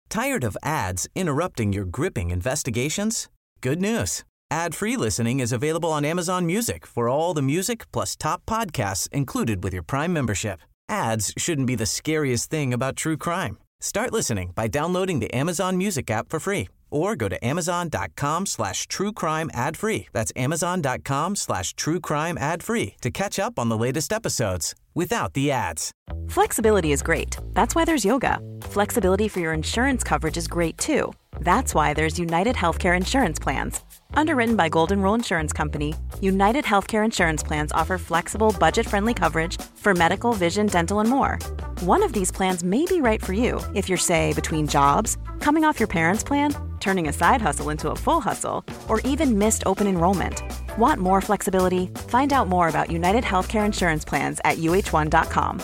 Tired 0.10 0.46
of 0.46 0.56
ads 0.64 1.10
interrupting 1.14 1.74
your 1.74 1.86
gripping 1.86 2.32
investigations? 2.32 3.28
Good 3.60 3.82
news. 3.82 4.24
Ad-free 4.50 4.96
listening 4.96 5.42
is 5.42 5.52
available 5.52 5.92
on 5.92 6.06
Amazon 6.06 6.46
Music 6.46 6.86
for 6.86 7.10
all 7.10 7.34
the 7.34 7.42
music 7.42 7.92
plus 7.92 8.16
top 8.16 8.46
podcasts 8.46 9.10
included 9.12 9.64
with 9.64 9.74
your 9.74 9.84
Prime 9.84 10.14
membership. 10.14 10.62
Ads 10.88 11.34
shouldn't 11.38 11.68
be 11.68 11.76
the 11.76 11.86
scariest 11.86 12.50
thing 12.50 12.74
about 12.74 12.96
true 12.96 13.18
crime. 13.18 13.58
Start 13.82 14.14
listening 14.14 14.54
by 14.56 14.68
downloading 14.68 15.20
the 15.20 15.34
Amazon 15.36 15.78
Music 15.78 16.10
app 16.10 16.30
for 16.30 16.40
free 16.40 16.70
or 16.90 17.16
go 17.16 17.28
to 17.30 17.44
amazon.com 17.46 18.46
slash 18.46 18.88
true 18.88 19.12
crime 19.12 19.50
ad 19.54 19.78
free. 19.78 20.08
That's 20.14 20.32
amazon.com 20.36 21.36
slash 21.36 21.74
true 21.76 22.00
crime 22.00 22.38
ad 22.38 22.64
free 22.64 22.96
to 23.02 23.12
catch 23.12 23.40
up 23.40 23.60
on 23.60 23.70
the 23.70 23.78
latest 23.78 24.12
episodes 24.14 24.76
without 24.94 25.34
the 25.34 25.52
ads. 25.52 25.92
Flexibility 26.30 26.92
is 26.92 27.02
great. 27.02 27.38
That's 27.54 27.76
why 27.76 27.86
there's 27.86 28.06
yoga. 28.06 28.40
Flexibility 28.62 29.28
for 29.28 29.40
your 29.40 29.54
insurance 29.54 30.04
coverage 30.04 30.38
is 30.38 30.48
great 30.48 30.78
too. 30.78 31.14
That's 31.42 31.76
why 31.76 31.94
there's 31.94 32.18
United 32.18 32.56
Healthcare 32.56 32.96
Insurance 32.96 33.40
Plans. 33.40 33.82
Underwritten 34.14 34.56
by 34.56 34.70
Golden 34.70 35.02
Rule 35.02 35.16
Insurance 35.16 35.52
Company, 35.52 35.94
United 36.22 36.64
Healthcare 36.64 37.04
Insurance 37.04 37.44
Plans 37.44 37.72
offer 37.74 37.98
flexible, 37.98 38.56
budget 38.58 38.86
friendly 38.86 39.14
coverage 39.14 39.62
for 39.76 39.94
medical, 39.94 40.34
vision, 40.34 40.68
dental, 40.68 41.02
and 41.02 41.10
more. 41.10 41.38
One 41.82 42.02
of 42.02 42.14
these 42.14 42.32
plans 42.32 42.64
may 42.64 42.86
be 42.86 43.02
right 43.02 43.24
for 43.24 43.34
you 43.34 43.60
if 43.74 43.90
you're, 43.90 43.98
say, 43.98 44.34
between 44.34 44.68
jobs, 44.68 45.18
coming 45.42 45.66
off 45.66 45.80
your 45.80 45.88
parents' 45.88 46.24
plan, 46.24 46.56
turning 46.86 47.08
a 47.10 47.14
side 47.14 47.42
hustle 47.42 47.72
into 47.72 47.90
a 47.90 47.96
full 47.96 48.22
hustle, 48.22 48.64
or 48.88 49.02
even 49.04 49.38
missed 49.38 49.64
open 49.66 49.88
enrollment. 49.88 50.42
Want 50.78 51.02
more 51.02 51.22
flexibility? 51.22 51.90
Find 52.10 52.32
out 52.32 52.48
more 52.48 52.68
about 52.70 52.92
United 52.92 53.24
Healthcare 53.24 53.66
Insurance 53.66 54.06
Plans 54.06 54.40
at 54.46 54.58
uh1.com. 54.58 55.60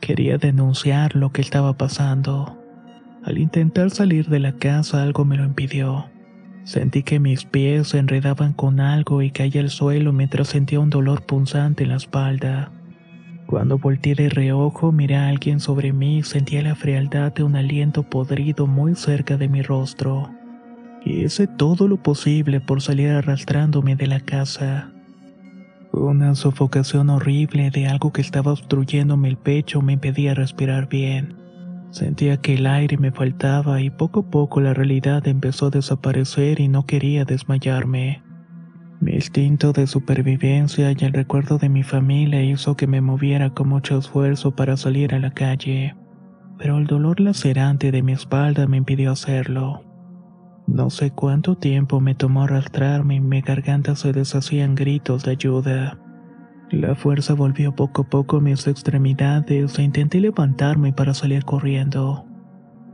Quería 0.00 0.36
denunciar 0.38 1.14
lo 1.14 1.30
que 1.30 1.42
estaba 1.42 1.76
pasando. 1.76 2.58
Al 3.24 3.38
intentar 3.38 3.90
salir 3.90 4.28
de 4.28 4.40
la 4.40 4.52
casa 4.52 5.02
algo 5.02 5.24
me 5.24 5.36
lo 5.36 5.44
impidió. 5.44 6.06
Sentí 6.64 7.02
que 7.02 7.20
mis 7.20 7.44
pies 7.44 7.88
se 7.88 7.98
enredaban 7.98 8.52
con 8.52 8.80
algo 8.80 9.22
y 9.22 9.30
caí 9.30 9.56
al 9.58 9.70
suelo 9.70 10.12
mientras 10.12 10.48
sentía 10.48 10.80
un 10.80 10.90
dolor 10.90 11.22
punzante 11.22 11.84
en 11.84 11.90
la 11.90 11.96
espalda. 11.96 12.70
Cuando 13.52 13.76
volteé 13.76 14.14
de 14.14 14.30
reojo 14.30 14.92
miré 14.92 15.16
a 15.16 15.28
alguien 15.28 15.60
sobre 15.60 15.92
mí 15.92 16.16
y 16.16 16.22
sentía 16.22 16.62
la 16.62 16.74
frialdad 16.74 17.34
de 17.34 17.42
un 17.42 17.54
aliento 17.54 18.02
podrido 18.02 18.66
muy 18.66 18.94
cerca 18.94 19.36
de 19.36 19.46
mi 19.46 19.60
rostro. 19.60 20.30
Hice 21.04 21.48
todo 21.48 21.86
lo 21.86 22.02
posible 22.02 22.62
por 22.62 22.80
salir 22.80 23.10
arrastrándome 23.10 23.94
de 23.94 24.06
la 24.06 24.20
casa. 24.20 24.90
Una 25.92 26.34
sofocación 26.34 27.10
horrible 27.10 27.70
de 27.70 27.88
algo 27.88 28.10
que 28.10 28.22
estaba 28.22 28.52
obstruyéndome 28.52 29.28
el 29.28 29.36
pecho 29.36 29.82
me 29.82 29.92
impedía 29.92 30.32
respirar 30.32 30.88
bien. 30.88 31.36
Sentía 31.90 32.38
que 32.38 32.54
el 32.54 32.66
aire 32.66 32.96
me 32.96 33.12
faltaba 33.12 33.82
y 33.82 33.90
poco 33.90 34.20
a 34.20 34.30
poco 34.30 34.62
la 34.62 34.72
realidad 34.72 35.28
empezó 35.28 35.66
a 35.66 35.70
desaparecer 35.70 36.58
y 36.58 36.68
no 36.68 36.86
quería 36.86 37.26
desmayarme. 37.26 38.22
Mi 39.02 39.14
instinto 39.14 39.72
de 39.72 39.88
supervivencia 39.88 40.92
y 40.92 41.04
el 41.04 41.12
recuerdo 41.12 41.58
de 41.58 41.68
mi 41.68 41.82
familia 41.82 42.40
hizo 42.40 42.76
que 42.76 42.86
me 42.86 43.00
moviera 43.00 43.50
con 43.50 43.68
mucho 43.68 43.98
esfuerzo 43.98 44.54
para 44.54 44.76
salir 44.76 45.12
a 45.12 45.18
la 45.18 45.32
calle, 45.32 45.96
pero 46.56 46.78
el 46.78 46.86
dolor 46.86 47.18
lacerante 47.18 47.90
de 47.90 48.00
mi 48.00 48.12
espalda 48.12 48.68
me 48.68 48.76
impidió 48.76 49.10
hacerlo. 49.10 49.82
No 50.68 50.88
sé 50.88 51.10
cuánto 51.10 51.56
tiempo 51.56 51.98
me 51.98 52.14
tomó 52.14 52.44
arrastrarme 52.44 53.16
y 53.16 53.20
mi 53.20 53.40
garganta 53.40 53.96
se 53.96 54.12
deshacían 54.12 54.76
gritos 54.76 55.24
de 55.24 55.32
ayuda. 55.32 55.98
La 56.70 56.94
fuerza 56.94 57.34
volvió 57.34 57.74
poco 57.74 58.02
a 58.02 58.08
poco 58.08 58.36
a 58.36 58.40
mis 58.40 58.68
extremidades 58.68 59.80
e 59.80 59.82
intenté 59.82 60.20
levantarme 60.20 60.92
para 60.92 61.12
salir 61.12 61.44
corriendo. 61.44 62.24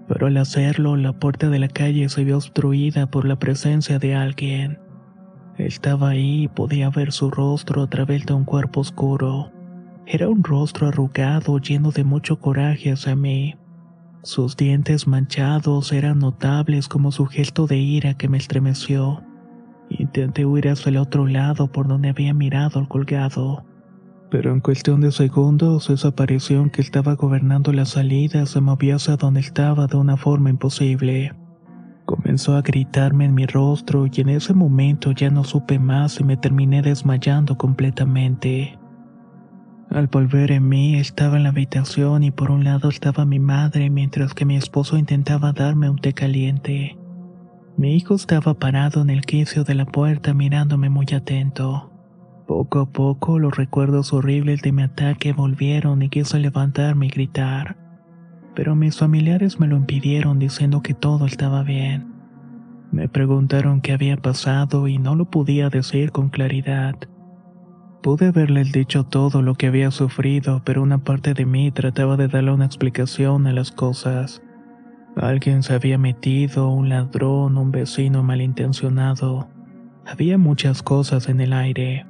Pero 0.09 0.29
al 0.29 0.39
hacerlo, 0.39 0.97
la 0.97 1.13
puerta 1.13 1.51
de 1.51 1.59
la 1.59 1.69
calle 1.69 2.09
se 2.09 2.25
vio 2.25 2.39
obstruida 2.39 3.11
por 3.11 3.27
la 3.27 3.39
presencia 3.39 3.99
de 3.99 4.15
alguien. 4.15 4.88
Estaba 5.59 6.11
ahí 6.11 6.45
y 6.45 6.49
podía 6.49 6.89
ver 6.89 7.11
su 7.11 7.31
rostro 7.31 7.83
a 7.83 7.89
través 7.89 8.25
de 8.27 8.33
un 8.33 8.45
cuerpo 8.45 8.81
oscuro. 8.81 9.51
Era 10.07 10.29
un 10.29 10.45
rostro 10.45 10.87
arrugado 10.87 11.59
lleno 11.59 11.91
de 11.91 12.05
mucho 12.05 12.39
coraje 12.39 12.93
hacia 12.93 13.17
mí. 13.17 13.57
Sus 14.23 14.57
dientes 14.57 15.09
manchados 15.09 15.93
eran 15.93 16.21
notables 16.21 16.89
como 16.89 17.11
su 17.11 17.27
gesto 17.27 17.67
de 17.67 17.77
ira 17.77 18.15
que 18.15 18.29
me 18.29 18.39
estremeció. 18.39 19.23
Intenté 19.91 20.47
huir 20.47 20.69
hacia 20.69 20.91
el 20.91 20.97
otro 20.97 21.27
lado 21.27 21.73
por 21.73 21.89
donde 21.89 22.11
había 22.11 22.35
mirado 22.35 22.79
al 22.79 22.89
colgado. 22.89 23.65
Pero 24.31 24.53
en 24.53 24.61
cuestión 24.61 25.01
de 25.01 25.11
segundos, 25.11 25.91
esa 25.91 26.09
aparición 26.09 26.71
que 26.71 26.83
estaba 26.83 27.15
gobernando 27.15 27.73
la 27.73 27.85
salida 27.85 28.47
se 28.47 28.61
movió 28.61 28.97
hacia 28.97 29.17
donde 29.17 29.41
estaba 29.41 29.87
de 29.87 29.97
una 29.97 30.17
forma 30.17 30.51
imposible. 30.51 31.33
Comenzó 32.09 32.57
a 32.57 32.63
gritarme 32.63 33.27
en 33.27 33.35
mi 33.35 33.45
rostro 33.45 34.07
y 34.07 34.23
en 34.23 34.31
ese 34.31 34.55
momento 34.55 35.13
ya 35.13 35.29
no 35.29 35.45
supe 35.45 35.79
más 35.79 36.19
y 36.19 36.25
me 36.25 36.39
terminé 36.39 36.81
desmayando 36.81 37.59
completamente. 37.59 38.79
Al 39.91 40.07
volver 40.07 40.53
en 40.53 40.71
mí 40.71 40.95
estaba 40.95 41.37
en 41.37 41.43
la 41.43 41.51
habitación 41.51 42.23
y 42.23 42.31
por 42.31 42.51
un 42.51 42.65
lado 42.65 42.89
estaba 42.89 43.27
mi 43.27 43.39
madre 43.39 43.91
mientras 43.91 44.33
que 44.33 44.47
mi 44.47 44.57
esposo 44.57 44.97
intentaba 44.97 45.53
darme 45.53 45.91
un 45.91 45.99
té 45.99 46.15
caliente. 46.15 46.97
Mi 47.77 47.95
hijo 47.95 48.15
estaba 48.15 48.55
parado 48.55 49.03
en 49.03 49.11
el 49.11 49.27
quicio 49.27 49.65
de 49.65 49.75
la 49.75 49.85
puerta 49.85 50.33
mirándome 50.33 50.89
muy 50.89 51.09
atento. 51.15 51.93
Poco 52.47 52.79
a 52.81 52.87
poco 52.87 53.39
los 53.39 53.55
recuerdos 53.55 54.15
horribles 54.15 54.63
de 54.63 54.73
mi 54.73 54.81
ataque 54.81 55.35
volvieron 55.35 56.01
y 56.01 56.09
quise 56.09 56.39
levantarme 56.39 57.05
y 57.05 57.11
gritar. 57.11 57.88
Pero 58.59 58.75
mis 58.75 58.99
familiares 58.99 59.61
me 59.61 59.69
lo 59.69 59.77
impidieron 59.77 60.41
diciendo 60.41 60.83
que 60.83 60.93
todo 60.93 61.27
estaba 61.27 61.63
bien. 61.63 62.13
Me 62.91 63.09
preguntaron 63.09 63.81
qué 63.81 63.93
había 63.93 64.17
pasado 64.17 64.89
y 64.89 64.99
no 64.99 65.15
lo 65.15 65.27
podía 65.27 65.69
decir 65.69 66.11
con 66.11 66.29
claridad. 66.29 66.97
Pude 68.03 68.27
haberles 68.27 68.73
dicho 68.73 69.05
todo 69.05 69.43
lo 69.43 69.55
que 69.55 69.69
había 69.69 69.93
sufrido, 69.93 70.63
pero 70.65 70.83
una 70.83 70.99
parte 70.99 71.35
de 71.35 71.47
mí 71.47 71.71
trataba 71.71 72.17
de 72.17 72.27
darle 72.27 72.51
una 72.51 72.65
explicación 72.65 73.47
a 73.47 73.53
las 73.53 73.71
cosas. 73.71 74.43
Alguien 75.15 75.63
se 75.63 75.75
había 75.75 75.97
metido, 75.97 76.69
un 76.69 76.89
ladrón, 76.89 77.59
un 77.59 77.71
vecino 77.71 78.25
malintencionado. 78.25 79.49
Había 80.05 80.37
muchas 80.37 80.83
cosas 80.83 81.29
en 81.29 81.41
el 81.41 81.53
aire 81.53 82.07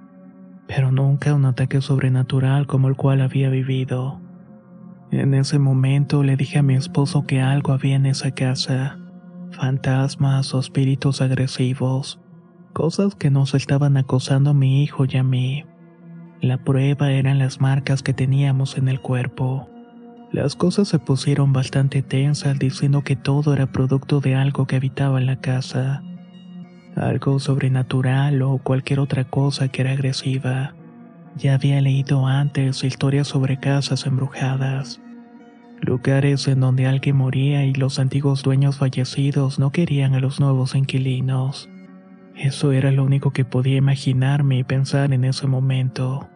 pero 0.68 0.92
nunca 0.92 1.34
un 1.34 1.46
ataque 1.46 1.80
sobrenatural 1.80 2.66
como 2.66 2.88
el 2.88 2.94
cual 2.94 3.22
había 3.22 3.48
vivido. 3.48 4.20
En 5.10 5.34
ese 5.34 5.58
momento 5.58 6.22
le 6.22 6.36
dije 6.36 6.58
a 6.58 6.62
mi 6.62 6.74
esposo 6.74 7.24
que 7.26 7.40
algo 7.40 7.72
había 7.72 7.96
en 7.96 8.06
esa 8.06 8.30
casa, 8.32 8.98
fantasmas 9.50 10.54
o 10.54 10.60
espíritus 10.60 11.20
agresivos, 11.20 12.20
cosas 12.72 13.14
que 13.14 13.30
nos 13.30 13.54
estaban 13.54 13.96
acosando 13.96 14.50
a 14.50 14.54
mi 14.54 14.82
hijo 14.82 15.04
y 15.08 15.16
a 15.16 15.22
mí. 15.22 15.64
La 16.40 16.58
prueba 16.58 17.10
eran 17.10 17.38
las 17.38 17.60
marcas 17.60 18.02
que 18.02 18.14
teníamos 18.14 18.76
en 18.76 18.88
el 18.88 19.00
cuerpo. 19.00 19.68
Las 20.30 20.56
cosas 20.56 20.88
se 20.88 20.98
pusieron 20.98 21.52
bastante 21.52 22.02
tensas 22.02 22.58
diciendo 22.58 23.02
que 23.02 23.16
todo 23.16 23.54
era 23.54 23.72
producto 23.72 24.20
de 24.20 24.34
algo 24.34 24.66
que 24.66 24.76
habitaba 24.76 25.18
en 25.18 25.26
la 25.26 25.40
casa 25.40 26.02
algo 26.98 27.38
sobrenatural 27.38 28.42
o 28.42 28.58
cualquier 28.58 29.00
otra 29.00 29.24
cosa 29.24 29.68
que 29.68 29.82
era 29.82 29.92
agresiva. 29.92 30.74
Ya 31.38 31.54
había 31.54 31.80
leído 31.80 32.26
antes 32.26 32.82
historias 32.82 33.28
sobre 33.28 33.60
casas 33.60 34.06
embrujadas, 34.06 35.00
lugares 35.80 36.48
en 36.48 36.58
donde 36.58 36.86
alguien 36.86 37.16
moría 37.16 37.64
y 37.64 37.74
los 37.74 38.00
antiguos 38.00 38.42
dueños 38.42 38.78
fallecidos 38.78 39.60
no 39.60 39.70
querían 39.70 40.14
a 40.14 40.20
los 40.20 40.40
nuevos 40.40 40.74
inquilinos. 40.74 41.70
Eso 42.34 42.72
era 42.72 42.90
lo 42.90 43.04
único 43.04 43.30
que 43.32 43.44
podía 43.44 43.76
imaginarme 43.76 44.58
y 44.58 44.64
pensar 44.64 45.12
en 45.12 45.24
ese 45.24 45.46
momento. 45.46 46.28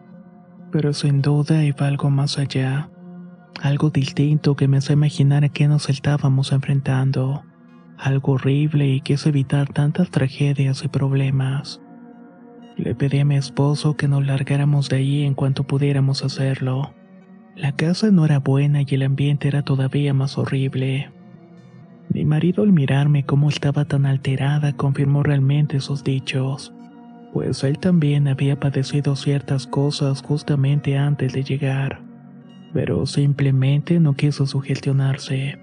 Pero 0.71 0.93
sin 0.93 1.21
duda 1.21 1.65
iba 1.65 1.85
algo 1.85 2.09
más 2.09 2.39
allá, 2.39 2.89
algo 3.61 3.89
distinto 3.89 4.55
que 4.55 4.69
me 4.69 4.77
hace 4.77 4.93
imaginar 4.93 5.43
a 5.43 5.49
qué 5.49 5.67
nos 5.67 5.89
estábamos 5.89 6.53
enfrentando 6.53 7.43
algo 7.97 8.33
horrible 8.33 8.87
y 8.87 9.01
quise 9.01 9.29
evitar 9.29 9.67
tantas 9.67 10.09
tragedias 10.09 10.83
y 10.85 10.87
problemas. 10.87 11.82
Le 12.77 12.95
pedí 12.95 13.19
a 13.19 13.25
mi 13.25 13.35
esposo 13.35 13.95
que 13.95 14.07
nos 14.07 14.25
largáramos 14.25 14.89
de 14.89 14.97
allí 14.97 15.23
en 15.23 15.35
cuanto 15.35 15.63
pudiéramos 15.63 16.23
hacerlo. 16.23 16.93
La 17.55 17.73
casa 17.73 18.09
no 18.09 18.25
era 18.25 18.39
buena 18.39 18.81
y 18.81 18.87
el 18.89 19.03
ambiente 19.03 19.47
era 19.47 19.61
todavía 19.61 20.13
más 20.13 20.37
horrible. 20.37 21.11
Mi 22.09 22.25
marido 22.25 22.63
al 22.63 22.71
mirarme 22.71 23.25
cómo 23.25 23.49
estaba 23.49 23.85
tan 23.85 24.05
alterada 24.05 24.73
confirmó 24.73 25.23
realmente 25.23 25.79
sus 25.79 26.03
dichos, 26.03 26.73
pues 27.31 27.63
él 27.63 27.79
también 27.79 28.27
había 28.27 28.59
padecido 28.59 29.15
ciertas 29.15 29.67
cosas 29.67 30.21
justamente 30.21 30.97
antes 30.97 31.33
de 31.33 31.43
llegar, 31.43 32.01
pero 32.73 33.05
simplemente 33.05 33.99
no 33.99 34.15
quiso 34.15 34.45
sugestionarse. 34.45 35.59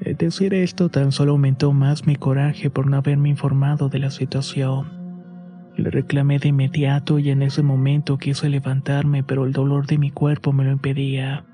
Decir 0.00 0.54
esto 0.54 0.88
tan 0.88 1.12
solo 1.12 1.32
aumentó 1.32 1.72
más 1.72 2.06
mi 2.06 2.16
coraje 2.16 2.70
por 2.70 2.86
no 2.86 2.96
haberme 2.96 3.28
informado 3.28 3.88
de 3.88 3.98
la 3.98 4.10
situación. 4.10 4.99
Le 5.76 5.90
reclamé 5.90 6.38
de 6.38 6.48
inmediato 6.48 7.18
y 7.18 7.30
en 7.30 7.42
ese 7.42 7.62
momento 7.62 8.18
quise 8.18 8.48
levantarme, 8.48 9.22
pero 9.22 9.44
el 9.44 9.52
dolor 9.52 9.86
de 9.86 9.98
mi 9.98 10.10
cuerpo 10.10 10.52
me 10.52 10.64
lo 10.64 10.72
impedía. 10.72 11.44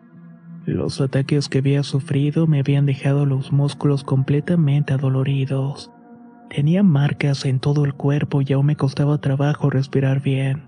Los 0.65 1.01
ataques 1.01 1.49
que 1.49 1.59
había 1.59 1.83
sufrido 1.85 2.47
me 2.47 2.59
habían 2.59 2.87
dejado 2.87 3.25
los 3.25 3.53
músculos 3.53 4.03
completamente 4.03 4.93
adoloridos. 4.93 5.93
Tenía 6.51 6.83
marcas 6.83 7.45
en 7.45 7.61
todo 7.61 7.85
el 7.85 7.95
cuerpo 7.95 8.43
y 8.43 8.53
aún 8.53 8.67
me 8.67 8.77
costaba 8.77 9.19
trabajo 9.19 9.71
respirar 9.71 10.23
bien. 10.23 10.65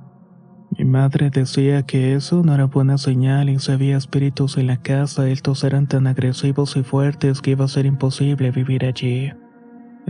Mi 0.77 0.85
madre 0.85 1.31
decía 1.31 1.83
que 1.83 2.15
eso 2.15 2.43
no 2.45 2.55
era 2.55 2.67
buena 2.67 2.99
señal 2.99 3.49
y 3.49 3.59
si 3.59 3.73
había 3.73 3.97
espíritus 3.97 4.57
en 4.59 4.69
la 4.69 4.77
casa, 4.77 5.29
estos 5.29 5.65
eran 5.65 5.89
tan 5.89 6.07
agresivos 6.07 6.77
y 6.77 6.83
fuertes 6.83 7.41
que 7.41 7.53
iba 7.53 7.65
a 7.65 7.69
ser 7.69 7.87
imposible 7.87 8.51
vivir 8.51 8.85
allí. 8.85 9.33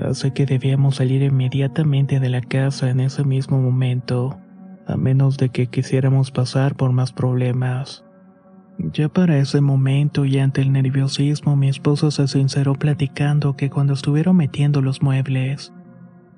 Así 0.04 0.30
que 0.30 0.46
debíamos 0.46 0.96
salir 0.96 1.22
inmediatamente 1.22 2.20
de 2.20 2.28
la 2.28 2.40
casa 2.40 2.90
en 2.90 3.00
ese 3.00 3.24
mismo 3.24 3.60
momento, 3.60 4.38
a 4.86 4.96
menos 4.96 5.36
de 5.36 5.48
que 5.48 5.66
quisiéramos 5.66 6.30
pasar 6.30 6.76
por 6.76 6.92
más 6.92 7.12
problemas. 7.12 8.04
Ya 8.78 9.08
para 9.08 9.38
ese 9.38 9.60
momento 9.60 10.24
y 10.24 10.38
ante 10.38 10.60
el 10.60 10.72
nerviosismo, 10.72 11.56
mi 11.56 11.68
esposo 11.68 12.10
se 12.12 12.28
sinceró 12.28 12.74
platicando 12.74 13.56
que 13.56 13.70
cuando 13.70 13.92
estuvieron 13.92 14.36
metiendo 14.36 14.80
los 14.82 15.02
muebles, 15.02 15.72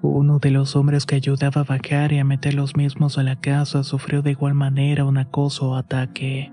uno 0.02 0.38
de 0.38 0.50
los 0.50 0.74
hombres 0.76 1.04
que 1.04 1.16
ayudaba 1.16 1.60
a 1.60 1.64
bajar 1.64 2.12
y 2.12 2.18
a 2.18 2.24
meter 2.24 2.54
los 2.54 2.76
mismos 2.76 3.18
a 3.18 3.22
la 3.22 3.36
casa 3.36 3.82
sufrió 3.82 4.22
de 4.22 4.30
igual 4.30 4.54
manera 4.54 5.04
un 5.04 5.18
acoso 5.18 5.70
o 5.70 5.76
ataque. 5.76 6.50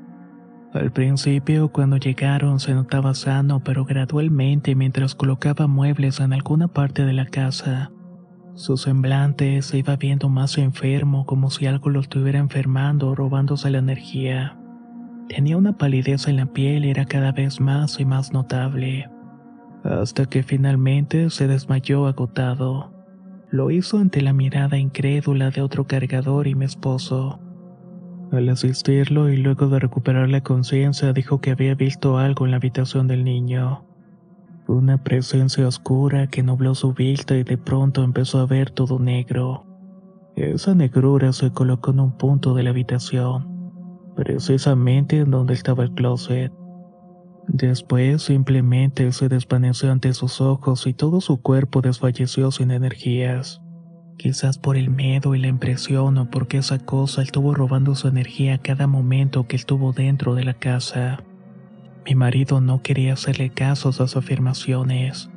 Al 0.77 0.91
principio, 0.91 1.69
cuando 1.69 1.97
llegaron, 1.97 2.59
se 2.59 2.75
notaba 2.75 3.15
sano, 3.15 3.63
pero 3.63 3.83
gradualmente, 3.83 4.75
mientras 4.75 5.15
colocaba 5.15 5.65
muebles 5.65 6.19
en 6.19 6.33
alguna 6.33 6.67
parte 6.67 7.03
de 7.03 7.13
la 7.13 7.25
casa, 7.25 7.91
su 8.53 8.77
semblante 8.77 9.59
se 9.63 9.79
iba 9.79 9.95
viendo 9.95 10.29
más 10.29 10.55
enfermo, 10.59 11.25
como 11.25 11.49
si 11.49 11.65
algo 11.65 11.89
lo 11.89 11.99
estuviera 11.99 12.37
enfermando 12.37 13.09
o 13.09 13.15
robándose 13.15 13.71
la 13.71 13.79
energía. 13.79 14.55
Tenía 15.27 15.57
una 15.57 15.77
palidez 15.77 16.27
en 16.27 16.35
la 16.35 16.45
piel 16.45 16.85
y 16.85 16.91
era 16.91 17.05
cada 17.05 17.31
vez 17.31 17.59
más 17.59 17.99
y 17.99 18.05
más 18.05 18.31
notable, 18.31 19.09
hasta 19.83 20.27
que 20.27 20.43
finalmente 20.43 21.31
se 21.31 21.47
desmayó 21.47 22.05
agotado. 22.05 22.93
Lo 23.49 23.71
hizo 23.71 23.97
ante 23.97 24.21
la 24.21 24.33
mirada 24.33 24.77
incrédula 24.77 25.49
de 25.49 25.63
otro 25.63 25.87
cargador 25.87 26.45
y 26.45 26.53
mi 26.53 26.65
esposo. 26.65 27.39
Al 28.31 28.49
asistirlo 28.49 29.29
y 29.29 29.37
luego 29.37 29.67
de 29.67 29.79
recuperar 29.79 30.29
la 30.29 30.41
conciencia 30.41 31.13
dijo 31.13 31.39
que 31.39 31.51
había 31.51 31.75
visto 31.75 32.17
algo 32.17 32.45
en 32.45 32.51
la 32.51 32.57
habitación 32.57 33.07
del 33.07 33.23
niño. 33.23 33.85
Una 34.67 35.01
presencia 35.01 35.65
oscura 35.65 36.27
que 36.27 36.43
nubló 36.43 36.75
su 36.75 36.93
vista 36.93 37.37
y 37.37 37.43
de 37.43 37.57
pronto 37.57 38.03
empezó 38.03 38.39
a 38.39 38.45
ver 38.45 38.69
todo 38.69 38.99
negro. 38.99 39.65
Esa 40.35 40.75
negrura 40.75 41.31
se 41.31 41.51
colocó 41.51 41.91
en 41.91 42.01
un 42.01 42.17
punto 42.17 42.53
de 42.53 42.63
la 42.63 42.71
habitación, 42.71 43.71
precisamente 44.15 45.19
en 45.19 45.31
donde 45.31 45.53
estaba 45.53 45.85
el 45.85 45.93
closet. 45.93 46.51
Después 47.47 48.23
simplemente 48.23 49.13
se 49.13 49.29
desvaneció 49.29 49.89
ante 49.89 50.13
sus 50.13 50.41
ojos 50.41 50.85
y 50.85 50.93
todo 50.93 51.21
su 51.21 51.41
cuerpo 51.41 51.81
desfalleció 51.81 52.51
sin 52.51 52.71
energías. 52.71 53.61
Quizás 54.17 54.57
por 54.57 54.77
el 54.77 54.89
miedo 54.89 55.35
y 55.35 55.39
la 55.39 55.47
impresión 55.47 56.17
o 56.17 56.29
porque 56.29 56.57
esa 56.57 56.79
cosa 56.79 57.21
estuvo 57.21 57.53
robando 57.53 57.93
su 57.93 58.07
energía 58.07 58.55
a 58.55 58.57
cada 58.57 58.87
momento 58.87 59.47
que 59.47 59.55
estuvo 59.55 59.93
dentro 59.93 60.33
de 60.33 60.43
la 60.43 60.55
casa. 60.55 61.23
Mi 62.03 62.15
marido 62.15 62.59
no 62.59 62.81
quería 62.81 63.13
hacerle 63.13 63.51
caso 63.51 63.89
a 63.89 63.93
sus 63.93 64.17
afirmaciones. 64.17 65.29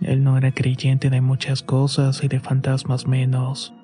Él 0.00 0.24
no 0.24 0.38
era 0.38 0.52
creyente 0.52 1.10
de 1.10 1.20
muchas 1.20 1.62
cosas 1.62 2.24
y 2.24 2.28
de 2.28 2.40
fantasmas 2.40 3.06
menos. 3.06 3.74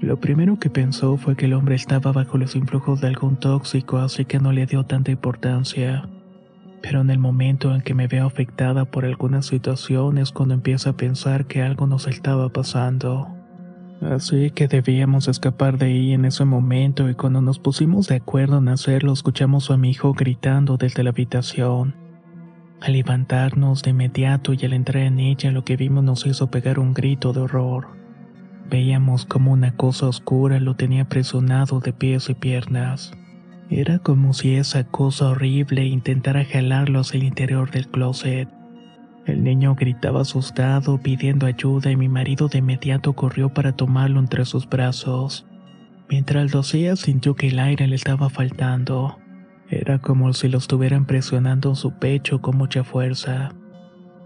Lo 0.00 0.18
primero 0.20 0.58
que 0.58 0.70
pensó 0.70 1.16
fue 1.18 1.36
que 1.36 1.44
el 1.44 1.52
hombre 1.52 1.74
estaba 1.74 2.12
bajo 2.12 2.38
los 2.38 2.56
influjos 2.56 3.02
de 3.02 3.08
algún 3.08 3.36
tóxico, 3.36 3.98
así 3.98 4.24
que 4.24 4.38
no 4.38 4.52
le 4.52 4.66
dio 4.66 4.84
tanta 4.84 5.10
importancia 5.10 6.08
pero 6.84 7.00
en 7.00 7.08
el 7.08 7.18
momento 7.18 7.74
en 7.74 7.80
que 7.80 7.94
me 7.94 8.08
veo 8.08 8.26
afectada 8.26 8.84
por 8.84 9.06
algunas 9.06 9.46
situaciones 9.46 10.32
cuando 10.32 10.52
empiezo 10.52 10.90
a 10.90 10.96
pensar 10.98 11.46
que 11.46 11.62
algo 11.62 11.86
nos 11.86 12.06
estaba 12.06 12.50
pasando. 12.50 13.33
Así 14.10 14.50
que 14.50 14.68
debíamos 14.68 15.28
escapar 15.28 15.78
de 15.78 15.86
ahí 15.86 16.12
en 16.12 16.26
ese 16.26 16.44
momento 16.44 17.08
y 17.08 17.14
cuando 17.14 17.40
nos 17.40 17.58
pusimos 17.58 18.06
de 18.06 18.16
acuerdo 18.16 18.58
en 18.58 18.68
hacerlo 18.68 19.14
escuchamos 19.14 19.70
a 19.70 19.78
mi 19.78 19.90
hijo 19.90 20.12
gritando 20.12 20.76
desde 20.76 21.02
la 21.02 21.10
habitación. 21.10 21.94
Al 22.82 22.92
levantarnos 22.92 23.82
de 23.82 23.90
inmediato 23.90 24.52
y 24.52 24.62
al 24.66 24.74
entrar 24.74 25.04
en 25.04 25.20
ella 25.20 25.50
lo 25.52 25.64
que 25.64 25.76
vimos 25.76 26.04
nos 26.04 26.26
hizo 26.26 26.50
pegar 26.50 26.78
un 26.78 26.92
grito 26.92 27.32
de 27.32 27.40
horror. 27.40 27.86
Veíamos 28.68 29.24
como 29.24 29.52
una 29.52 29.74
cosa 29.74 30.06
oscura 30.06 30.60
lo 30.60 30.76
tenía 30.76 31.08
presionado 31.08 31.80
de 31.80 31.94
pies 31.94 32.28
y 32.28 32.34
piernas. 32.34 33.12
Era 33.70 34.00
como 34.00 34.34
si 34.34 34.56
esa 34.56 34.84
cosa 34.84 35.30
horrible 35.30 35.86
intentara 35.86 36.44
jalarlo 36.44 37.00
hacia 37.00 37.16
el 37.16 37.24
interior 37.24 37.70
del 37.70 37.88
closet. 37.88 38.50
El 39.26 39.42
niño 39.42 39.74
gritaba 39.74 40.20
asustado, 40.20 40.98
pidiendo 40.98 41.46
ayuda 41.46 41.90
y 41.90 41.96
mi 41.96 42.08
marido 42.08 42.48
de 42.48 42.58
inmediato 42.58 43.14
corrió 43.14 43.48
para 43.48 43.72
tomarlo 43.72 44.20
entre 44.20 44.44
sus 44.44 44.68
brazos. 44.68 45.46
Mientras 46.08 46.52
lo 46.52 46.60
hacía 46.60 46.96
sintió 46.96 47.34
que 47.34 47.48
el 47.48 47.58
aire 47.58 47.86
le 47.86 47.96
estaba 47.96 48.28
faltando. 48.28 49.18
Era 49.70 49.98
como 49.98 50.32
si 50.34 50.48
lo 50.48 50.58
estuvieran 50.58 51.06
presionando 51.06 51.70
en 51.70 51.76
su 51.76 51.98
pecho 51.98 52.42
con 52.42 52.58
mucha 52.58 52.84
fuerza. 52.84 53.54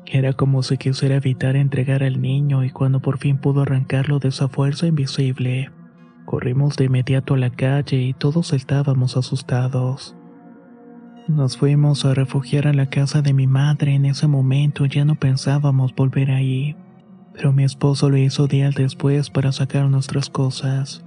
Era 0.04 0.32
como 0.32 0.62
si 0.62 0.78
quisiera 0.78 1.16
evitar 1.16 1.54
entregar 1.54 2.02
al 2.02 2.20
niño 2.20 2.64
y 2.64 2.70
cuando 2.70 3.00
por 3.00 3.18
fin 3.18 3.38
pudo 3.38 3.62
arrancarlo 3.62 4.18
de 4.18 4.28
esa 4.28 4.48
fuerza 4.48 4.86
invisible, 4.86 5.70
Corrimos 6.28 6.76
de 6.76 6.84
inmediato 6.84 7.32
a 7.32 7.38
la 7.38 7.48
calle 7.48 8.02
y 8.02 8.12
todos 8.12 8.52
estábamos 8.52 9.16
asustados. 9.16 10.14
Nos 11.28 11.58
fuimos 11.58 12.06
a 12.06 12.14
refugiar 12.14 12.66
a 12.66 12.72
la 12.72 12.86
casa 12.86 13.20
de 13.20 13.34
mi 13.34 13.46
madre. 13.46 13.94
En 13.94 14.06
ese 14.06 14.26
momento 14.26 14.86
ya 14.86 15.04
no 15.04 15.14
pensábamos 15.14 15.94
volver 15.94 16.30
ahí, 16.30 16.74
pero 17.34 17.52
mi 17.52 17.64
esposo 17.64 18.08
lo 18.08 18.16
hizo 18.16 18.46
días 18.46 18.74
después 18.74 19.28
para 19.28 19.52
sacar 19.52 19.84
nuestras 19.90 20.30
cosas. 20.30 21.04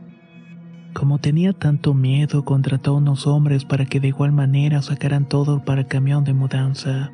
Como 0.93 1.17
tenía 1.17 1.53
tanto 1.53 1.95
miedo, 1.95 2.45
contrató 2.45 2.91
a 2.91 2.97
unos 2.97 3.25
hombres 3.25 3.65
para 3.65 3.85
que 3.85 3.99
de 3.99 4.09
igual 4.09 4.31
manera 4.31 4.83
sacaran 4.83 5.27
todo 5.27 5.65
para 5.65 5.81
el 5.81 5.87
camión 5.87 6.23
de 6.23 6.33
mudanza. 6.33 7.11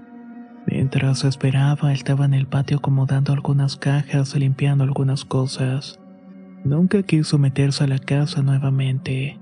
Mientras 0.66 1.24
esperaba, 1.24 1.94
estaba 1.94 2.26
en 2.26 2.34
el 2.34 2.46
patio 2.46 2.78
acomodando 2.78 3.32
algunas 3.32 3.78
cajas 3.78 4.36
y 4.36 4.40
limpiando 4.40 4.84
algunas 4.84 5.24
cosas. 5.24 5.98
Nunca 6.66 7.04
quiso 7.04 7.38
meterse 7.38 7.86
a 7.86 7.88
la 7.88 8.00
casa 8.00 8.42
nuevamente. 8.42 9.40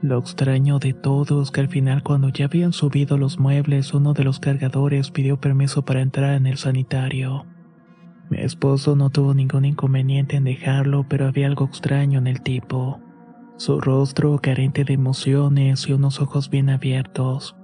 Lo 0.00 0.18
extraño 0.18 0.78
de 0.78 0.94
todo 0.94 1.42
es 1.42 1.50
que 1.50 1.60
al 1.60 1.68
final 1.68 2.04
cuando 2.04 2.28
ya 2.28 2.44
habían 2.44 2.72
subido 2.72 3.18
los 3.18 3.40
muebles 3.40 3.92
uno 3.94 4.12
de 4.12 4.22
los 4.22 4.38
cargadores 4.38 5.10
pidió 5.10 5.40
permiso 5.40 5.84
para 5.84 6.02
entrar 6.02 6.34
en 6.34 6.46
el 6.46 6.56
sanitario. 6.56 7.46
Mi 8.30 8.38
esposo 8.38 8.94
no 8.94 9.10
tuvo 9.10 9.34
ningún 9.34 9.64
inconveniente 9.64 10.36
en 10.36 10.44
dejarlo, 10.44 11.06
pero 11.08 11.26
había 11.26 11.48
algo 11.48 11.64
extraño 11.64 12.20
en 12.20 12.28
el 12.28 12.42
tipo. 12.42 13.00
Su 13.56 13.80
rostro 13.80 14.38
carente 14.38 14.84
de 14.84 14.92
emociones 14.94 15.88
y 15.88 15.94
unos 15.94 16.20
ojos 16.20 16.48
bien 16.48 16.70
abiertos. 16.70 17.56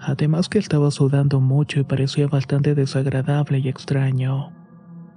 Además 0.00 0.48
que 0.48 0.58
estaba 0.58 0.90
sudando 0.90 1.40
mucho 1.40 1.80
y 1.80 1.84
parecía 1.84 2.28
bastante 2.28 2.74
desagradable 2.74 3.58
y 3.58 3.68
extraño. 3.68 4.52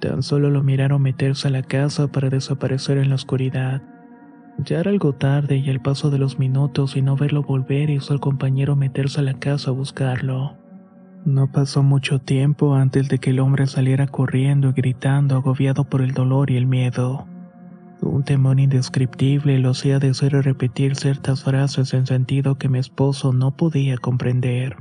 Tan 0.02 0.22
solo 0.22 0.50
lo 0.50 0.64
miraron 0.64 1.02
meterse 1.02 1.48
a 1.48 1.52
la 1.52 1.64
casa 1.64 2.12
para 2.12 2.30
desaparecer 2.30 2.98
en 2.98 3.10
la 3.10 3.16
oscuridad. 3.16 3.82
Ya 4.66 4.80
era 4.80 4.92
algo 4.92 5.14
tarde 5.14 5.58
y 5.58 5.70
al 5.70 5.82
paso 5.82 6.10
de 6.10 6.18
los 6.18 6.40
minutos 6.40 6.96
y 6.96 7.02
no 7.02 7.16
verlo 7.16 7.44
volver 7.44 7.90
hizo 7.90 8.14
al 8.14 8.20
compañero 8.20 8.76
meterse 8.76 9.20
a 9.20 9.24
la 9.24 9.36
casa 9.36 9.70
a 9.70 9.74
buscarlo. 9.74 10.58
No 11.26 11.52
pasó 11.52 11.84
mucho 11.84 12.20
tiempo 12.20 12.76
antes 12.76 13.10
de 13.10 13.20
que 13.20 13.32
el 13.32 13.40
hombre 13.40 13.68
saliera 13.68 14.08
corriendo 14.08 14.70
y 14.70 14.74
gritando 14.74 15.36
agobiado 15.36 15.84
por 15.84 16.02
el 16.02 16.14
dolor 16.14 16.50
y 16.52 16.58
el 16.58 16.66
miedo. 16.66 17.28
Un 18.02 18.24
temor 18.24 18.60
indescriptible 18.60 19.60
lo 19.60 19.72
hacía 19.72 20.00
y 20.02 20.30
repetir 20.30 20.96
ciertas 20.96 21.44
frases 21.44 21.94
en 21.94 22.06
sentido 22.06 22.58
que 22.58 22.70
mi 22.70 22.80
esposo 22.80 23.34
no 23.34 23.56
podía 23.56 23.98
comprender. 23.98 24.78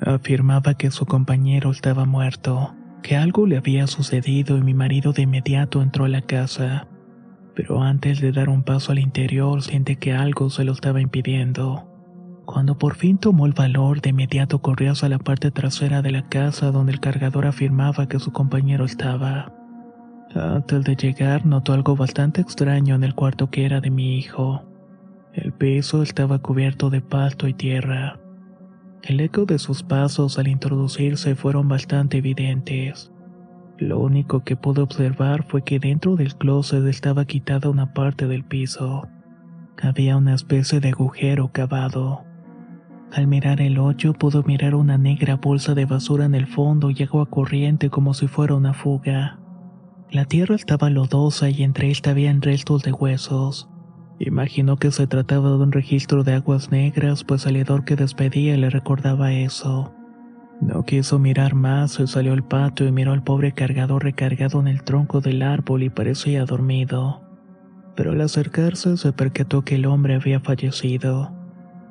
Afirmaba 0.00 0.74
que 0.74 0.90
su 0.90 1.06
compañero 1.06 1.70
estaba 1.70 2.04
muerto 2.04 2.74
que 3.02 3.16
algo 3.16 3.46
le 3.46 3.56
había 3.56 3.86
sucedido 3.86 4.56
y 4.56 4.62
mi 4.62 4.74
marido 4.74 5.12
de 5.12 5.22
inmediato 5.22 5.82
entró 5.82 6.04
a 6.04 6.08
la 6.08 6.22
casa. 6.22 6.86
Pero 7.60 7.82
antes 7.82 8.22
de 8.22 8.32
dar 8.32 8.48
un 8.48 8.62
paso 8.62 8.90
al 8.90 8.98
interior 8.98 9.60
siente 9.60 9.96
que 9.96 10.14
algo 10.14 10.48
se 10.48 10.64
lo 10.64 10.72
estaba 10.72 11.02
impidiendo. 11.02 11.86
Cuando 12.46 12.78
por 12.78 12.94
fin 12.94 13.18
tomó 13.18 13.44
el 13.44 13.52
valor, 13.52 14.00
de 14.00 14.08
inmediato 14.08 14.62
corrió 14.62 14.92
hacia 14.92 15.10
la 15.10 15.18
parte 15.18 15.50
trasera 15.50 16.00
de 16.00 16.10
la 16.10 16.26
casa 16.26 16.70
donde 16.70 16.92
el 16.92 17.00
cargador 17.00 17.44
afirmaba 17.44 18.08
que 18.08 18.18
su 18.18 18.32
compañero 18.32 18.86
estaba. 18.86 19.52
Antes 20.34 20.84
de 20.84 20.96
llegar 20.96 21.44
notó 21.44 21.74
algo 21.74 21.96
bastante 21.96 22.40
extraño 22.40 22.94
en 22.94 23.04
el 23.04 23.14
cuarto 23.14 23.50
que 23.50 23.66
era 23.66 23.82
de 23.82 23.90
mi 23.90 24.16
hijo. 24.16 24.64
El 25.34 25.52
piso 25.52 26.02
estaba 26.02 26.38
cubierto 26.38 26.88
de 26.88 27.02
pasto 27.02 27.46
y 27.46 27.52
tierra. 27.52 28.18
El 29.02 29.20
eco 29.20 29.44
de 29.44 29.58
sus 29.58 29.82
pasos 29.82 30.38
al 30.38 30.48
introducirse 30.48 31.34
fueron 31.34 31.68
bastante 31.68 32.16
evidentes. 32.16 33.12
Lo 33.80 33.98
único 33.98 34.44
que 34.44 34.56
pude 34.56 34.82
observar 34.82 35.44
fue 35.48 35.62
que 35.62 35.78
dentro 35.78 36.14
del 36.14 36.34
closet 36.34 36.84
estaba 36.84 37.24
quitada 37.24 37.70
una 37.70 37.94
parte 37.94 38.26
del 38.26 38.44
piso. 38.44 39.08
Había 39.80 40.18
una 40.18 40.34
especie 40.34 40.80
de 40.80 40.90
agujero 40.90 41.50
cavado. 41.50 42.26
Al 43.10 43.26
mirar 43.26 43.62
el 43.62 43.78
hoyo 43.78 44.12
pudo 44.12 44.42
mirar 44.42 44.74
una 44.74 44.98
negra 44.98 45.36
bolsa 45.36 45.74
de 45.74 45.86
basura 45.86 46.26
en 46.26 46.34
el 46.34 46.46
fondo 46.46 46.90
y 46.90 47.02
agua 47.02 47.30
corriente 47.30 47.88
como 47.88 48.12
si 48.12 48.28
fuera 48.28 48.54
una 48.54 48.74
fuga. 48.74 49.38
La 50.10 50.26
tierra 50.26 50.56
estaba 50.56 50.90
lodosa 50.90 51.48
y 51.48 51.62
entre 51.62 51.90
esta 51.90 52.10
habían 52.10 52.42
restos 52.42 52.82
de 52.82 52.92
huesos. 52.92 53.70
Imaginó 54.18 54.76
que 54.76 54.90
se 54.90 55.06
trataba 55.06 55.48
de 55.48 55.56
un 55.56 55.72
registro 55.72 56.22
de 56.22 56.34
aguas 56.34 56.70
negras, 56.70 57.24
pues 57.24 57.46
el 57.46 57.56
hedor 57.56 57.86
que 57.86 57.96
despedía 57.96 58.58
le 58.58 58.68
recordaba 58.68 59.32
eso. 59.32 59.94
No 60.60 60.84
quiso 60.84 61.18
mirar 61.18 61.54
más, 61.54 61.92
se 61.92 62.06
salió 62.06 62.34
al 62.34 62.44
patio 62.44 62.86
y 62.86 62.92
miró 62.92 63.12
al 63.12 63.22
pobre 63.22 63.52
cargador 63.52 64.04
recargado 64.04 64.60
en 64.60 64.68
el 64.68 64.82
tronco 64.82 65.20
del 65.20 65.42
árbol 65.42 65.82
y 65.82 65.90
parecía 65.90 66.44
dormido. 66.44 67.22
Pero 67.96 68.12
al 68.12 68.20
acercarse 68.20 68.96
se 68.98 69.12
percató 69.12 69.62
que 69.62 69.76
el 69.76 69.86
hombre 69.86 70.14
había 70.14 70.40
fallecido. 70.40 71.32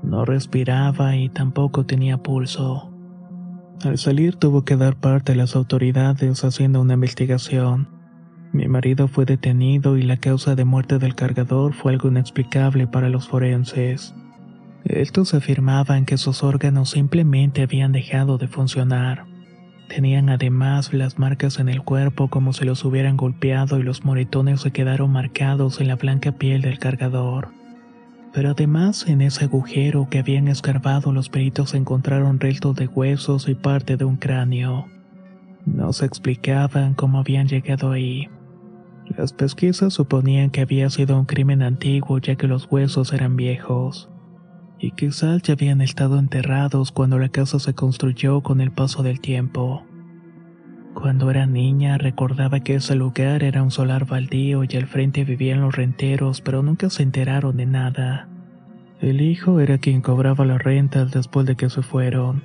No 0.03 0.23
respiraba 0.23 1.15
y 1.15 1.29
tampoco 1.29 1.85
tenía 1.85 2.19
pulso. 2.19 2.93
Al 3.83 3.97
salir 3.97 4.35
tuvo 4.35 4.65
que 4.65 4.75
dar 4.75 4.95
parte 4.95 5.31
a 5.31 5.35
las 5.35 5.55
autoridades 5.55 6.43
haciendo 6.43 6.81
una 6.81 6.93
investigación. 6.93 7.87
Mi 8.51 8.67
marido 8.67 9.07
fue 9.07 9.25
detenido 9.25 9.97
y 9.97 10.03
la 10.03 10.17
causa 10.17 10.55
de 10.55 10.65
muerte 10.65 10.99
del 10.99 11.15
cargador 11.15 11.73
fue 11.73 11.93
algo 11.93 12.09
inexplicable 12.09 12.87
para 12.87 13.09
los 13.09 13.27
forenses. 13.27 14.13
Estos 14.85 15.33
afirmaban 15.33 16.05
que 16.05 16.17
sus 16.17 16.43
órganos 16.43 16.91
simplemente 16.91 17.61
habían 17.61 17.91
dejado 17.91 18.37
de 18.37 18.47
funcionar. 18.47 19.25
Tenían 19.87 20.29
además 20.29 20.93
las 20.93 21.17
marcas 21.17 21.59
en 21.59 21.67
el 21.67 21.81
cuerpo 21.81 22.27
como 22.27 22.53
si 22.53 22.63
los 22.63 22.85
hubieran 22.85 23.17
golpeado 23.17 23.79
y 23.79 23.83
los 23.83 24.05
moretones 24.05 24.61
se 24.61 24.71
quedaron 24.71 25.11
marcados 25.11 25.81
en 25.81 25.87
la 25.87 25.95
blanca 25.95 26.31
piel 26.33 26.61
del 26.61 26.79
cargador. 26.79 27.49
Pero 28.33 28.51
además 28.51 29.07
en 29.07 29.21
ese 29.21 29.45
agujero 29.45 30.07
que 30.09 30.19
habían 30.19 30.47
escarbado 30.47 31.11
los 31.11 31.29
peritos 31.29 31.73
encontraron 31.73 32.39
restos 32.39 32.75
de 32.75 32.87
huesos 32.87 33.49
y 33.49 33.55
parte 33.55 33.97
de 33.97 34.05
un 34.05 34.17
cráneo. 34.17 34.87
No 35.65 35.91
se 35.93 36.05
explicaban 36.05 36.93
cómo 36.93 37.19
habían 37.19 37.47
llegado 37.47 37.91
ahí. 37.91 38.29
Las 39.17 39.33
pesquisas 39.33 39.93
suponían 39.93 40.51
que 40.51 40.61
había 40.61 40.89
sido 40.91 41.17
un 41.19 41.25
crimen 41.25 41.63
antiguo 41.63 42.19
ya 42.19 42.35
que 42.35 42.47
los 42.47 42.67
huesos 42.71 43.11
eran 43.11 43.35
viejos, 43.35 44.09
y 44.79 44.91
quizás 44.91 45.41
ya 45.41 45.53
habían 45.53 45.81
estado 45.81 46.17
enterrados 46.17 46.91
cuando 46.91 47.19
la 47.19 47.29
casa 47.29 47.59
se 47.59 47.73
construyó 47.73 48.41
con 48.41 48.61
el 48.61 48.71
paso 48.71 49.03
del 49.03 49.19
tiempo. 49.19 49.83
Cuando 50.93 51.29
era 51.29 51.45
niña 51.45 51.97
recordaba 51.97 52.61
que 52.61 52.75
ese 52.75 52.95
lugar 52.95 53.43
era 53.43 53.61
un 53.61 53.71
solar 53.71 54.05
baldío 54.05 54.63
y 54.63 54.75
al 54.75 54.87
frente 54.87 55.23
vivían 55.23 55.61
los 55.61 55.75
renteros, 55.75 56.41
pero 56.41 56.63
nunca 56.63 56.89
se 56.89 57.03
enteraron 57.03 57.57
de 57.57 57.65
nada. 57.65 58.27
El 58.99 59.21
hijo 59.21 59.59
era 59.59 59.77
quien 59.77 60.01
cobraba 60.01 60.45
las 60.45 60.61
rentas 60.61 61.11
después 61.11 61.45
de 61.45 61.55
que 61.55 61.69
se 61.69 61.81
fueron, 61.81 62.43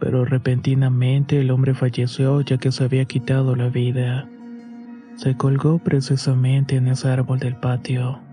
pero 0.00 0.24
repentinamente 0.24 1.40
el 1.40 1.50
hombre 1.50 1.74
falleció 1.74 2.40
ya 2.40 2.58
que 2.58 2.72
se 2.72 2.84
había 2.84 3.04
quitado 3.04 3.54
la 3.54 3.68
vida. 3.68 4.28
Se 5.16 5.36
colgó 5.36 5.78
precisamente 5.78 6.76
en 6.76 6.88
ese 6.88 7.08
árbol 7.08 7.38
del 7.38 7.54
patio. 7.56 8.23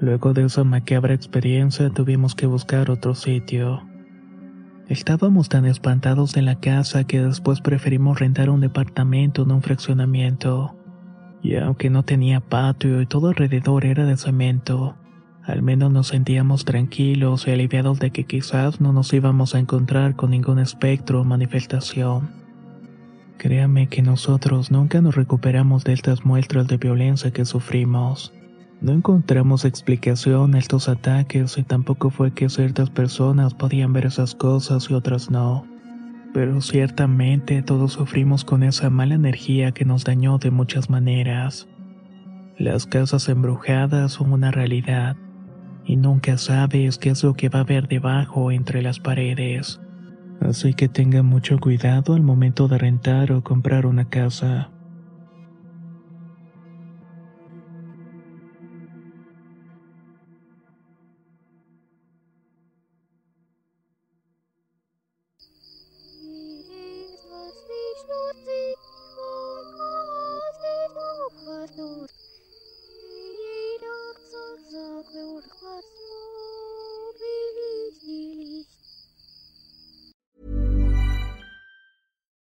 Luego 0.00 0.32
de 0.32 0.44
esa 0.44 0.62
macabra 0.62 1.12
experiencia 1.12 1.90
tuvimos 1.90 2.36
que 2.36 2.46
buscar 2.46 2.88
otro 2.88 3.16
sitio. 3.16 3.82
Estábamos 4.88 5.48
tan 5.48 5.66
espantados 5.66 6.32
de 6.32 6.42
la 6.42 6.60
casa 6.60 7.02
que 7.02 7.20
después 7.20 7.60
preferimos 7.60 8.20
rentar 8.20 8.48
un 8.48 8.60
departamento 8.60 9.42
en 9.42 9.50
un 9.50 9.60
fraccionamiento. 9.60 10.76
Y 11.42 11.56
aunque 11.56 11.90
no 11.90 12.04
tenía 12.04 12.40
patio 12.40 13.02
y 13.02 13.06
todo 13.06 13.28
alrededor 13.28 13.84
era 13.84 14.06
de 14.06 14.16
cemento, 14.16 14.96
al 15.42 15.62
menos 15.62 15.92
nos 15.92 16.08
sentíamos 16.08 16.64
tranquilos 16.64 17.48
y 17.48 17.50
aliviados 17.50 17.98
de 17.98 18.12
que 18.12 18.24
quizás 18.24 18.80
no 18.80 18.92
nos 18.92 19.12
íbamos 19.12 19.56
a 19.56 19.58
encontrar 19.58 20.14
con 20.14 20.30
ningún 20.30 20.60
espectro 20.60 21.22
o 21.22 21.24
manifestación. 21.24 22.30
Créame 23.36 23.88
que 23.88 24.02
nosotros 24.02 24.70
nunca 24.70 25.00
nos 25.00 25.16
recuperamos 25.16 25.82
de 25.82 25.92
estas 25.92 26.24
muestras 26.24 26.68
de 26.68 26.76
violencia 26.76 27.32
que 27.32 27.44
sufrimos. 27.44 28.32
No 28.80 28.92
encontramos 28.92 29.64
explicación 29.64 30.54
a 30.54 30.58
estos 30.58 30.88
ataques 30.88 31.58
y 31.58 31.64
tampoco 31.64 32.10
fue 32.10 32.32
que 32.32 32.48
ciertas 32.48 32.90
personas 32.90 33.54
podían 33.54 33.92
ver 33.92 34.06
esas 34.06 34.36
cosas 34.36 34.88
y 34.88 34.94
otras 34.94 35.30
no. 35.30 35.66
Pero 36.32 36.60
ciertamente 36.60 37.62
todos 37.62 37.94
sufrimos 37.94 38.44
con 38.44 38.62
esa 38.62 38.88
mala 38.88 39.14
energía 39.14 39.72
que 39.72 39.84
nos 39.84 40.04
dañó 40.04 40.38
de 40.38 40.52
muchas 40.52 40.90
maneras. 40.90 41.68
Las 42.56 42.86
casas 42.86 43.28
embrujadas 43.28 44.12
son 44.12 44.32
una 44.32 44.52
realidad 44.52 45.16
y 45.84 45.96
nunca 45.96 46.38
sabes 46.38 46.98
qué 46.98 47.10
es 47.10 47.24
lo 47.24 47.34
que 47.34 47.48
va 47.48 47.60
a 47.60 47.62
haber 47.62 47.88
debajo 47.88 48.52
entre 48.52 48.82
las 48.82 49.00
paredes. 49.00 49.80
Así 50.40 50.74
que 50.74 50.88
tenga 50.88 51.24
mucho 51.24 51.58
cuidado 51.58 52.14
al 52.14 52.22
momento 52.22 52.68
de 52.68 52.78
rentar 52.78 53.32
o 53.32 53.42
comprar 53.42 53.86
una 53.86 54.04
casa. 54.04 54.70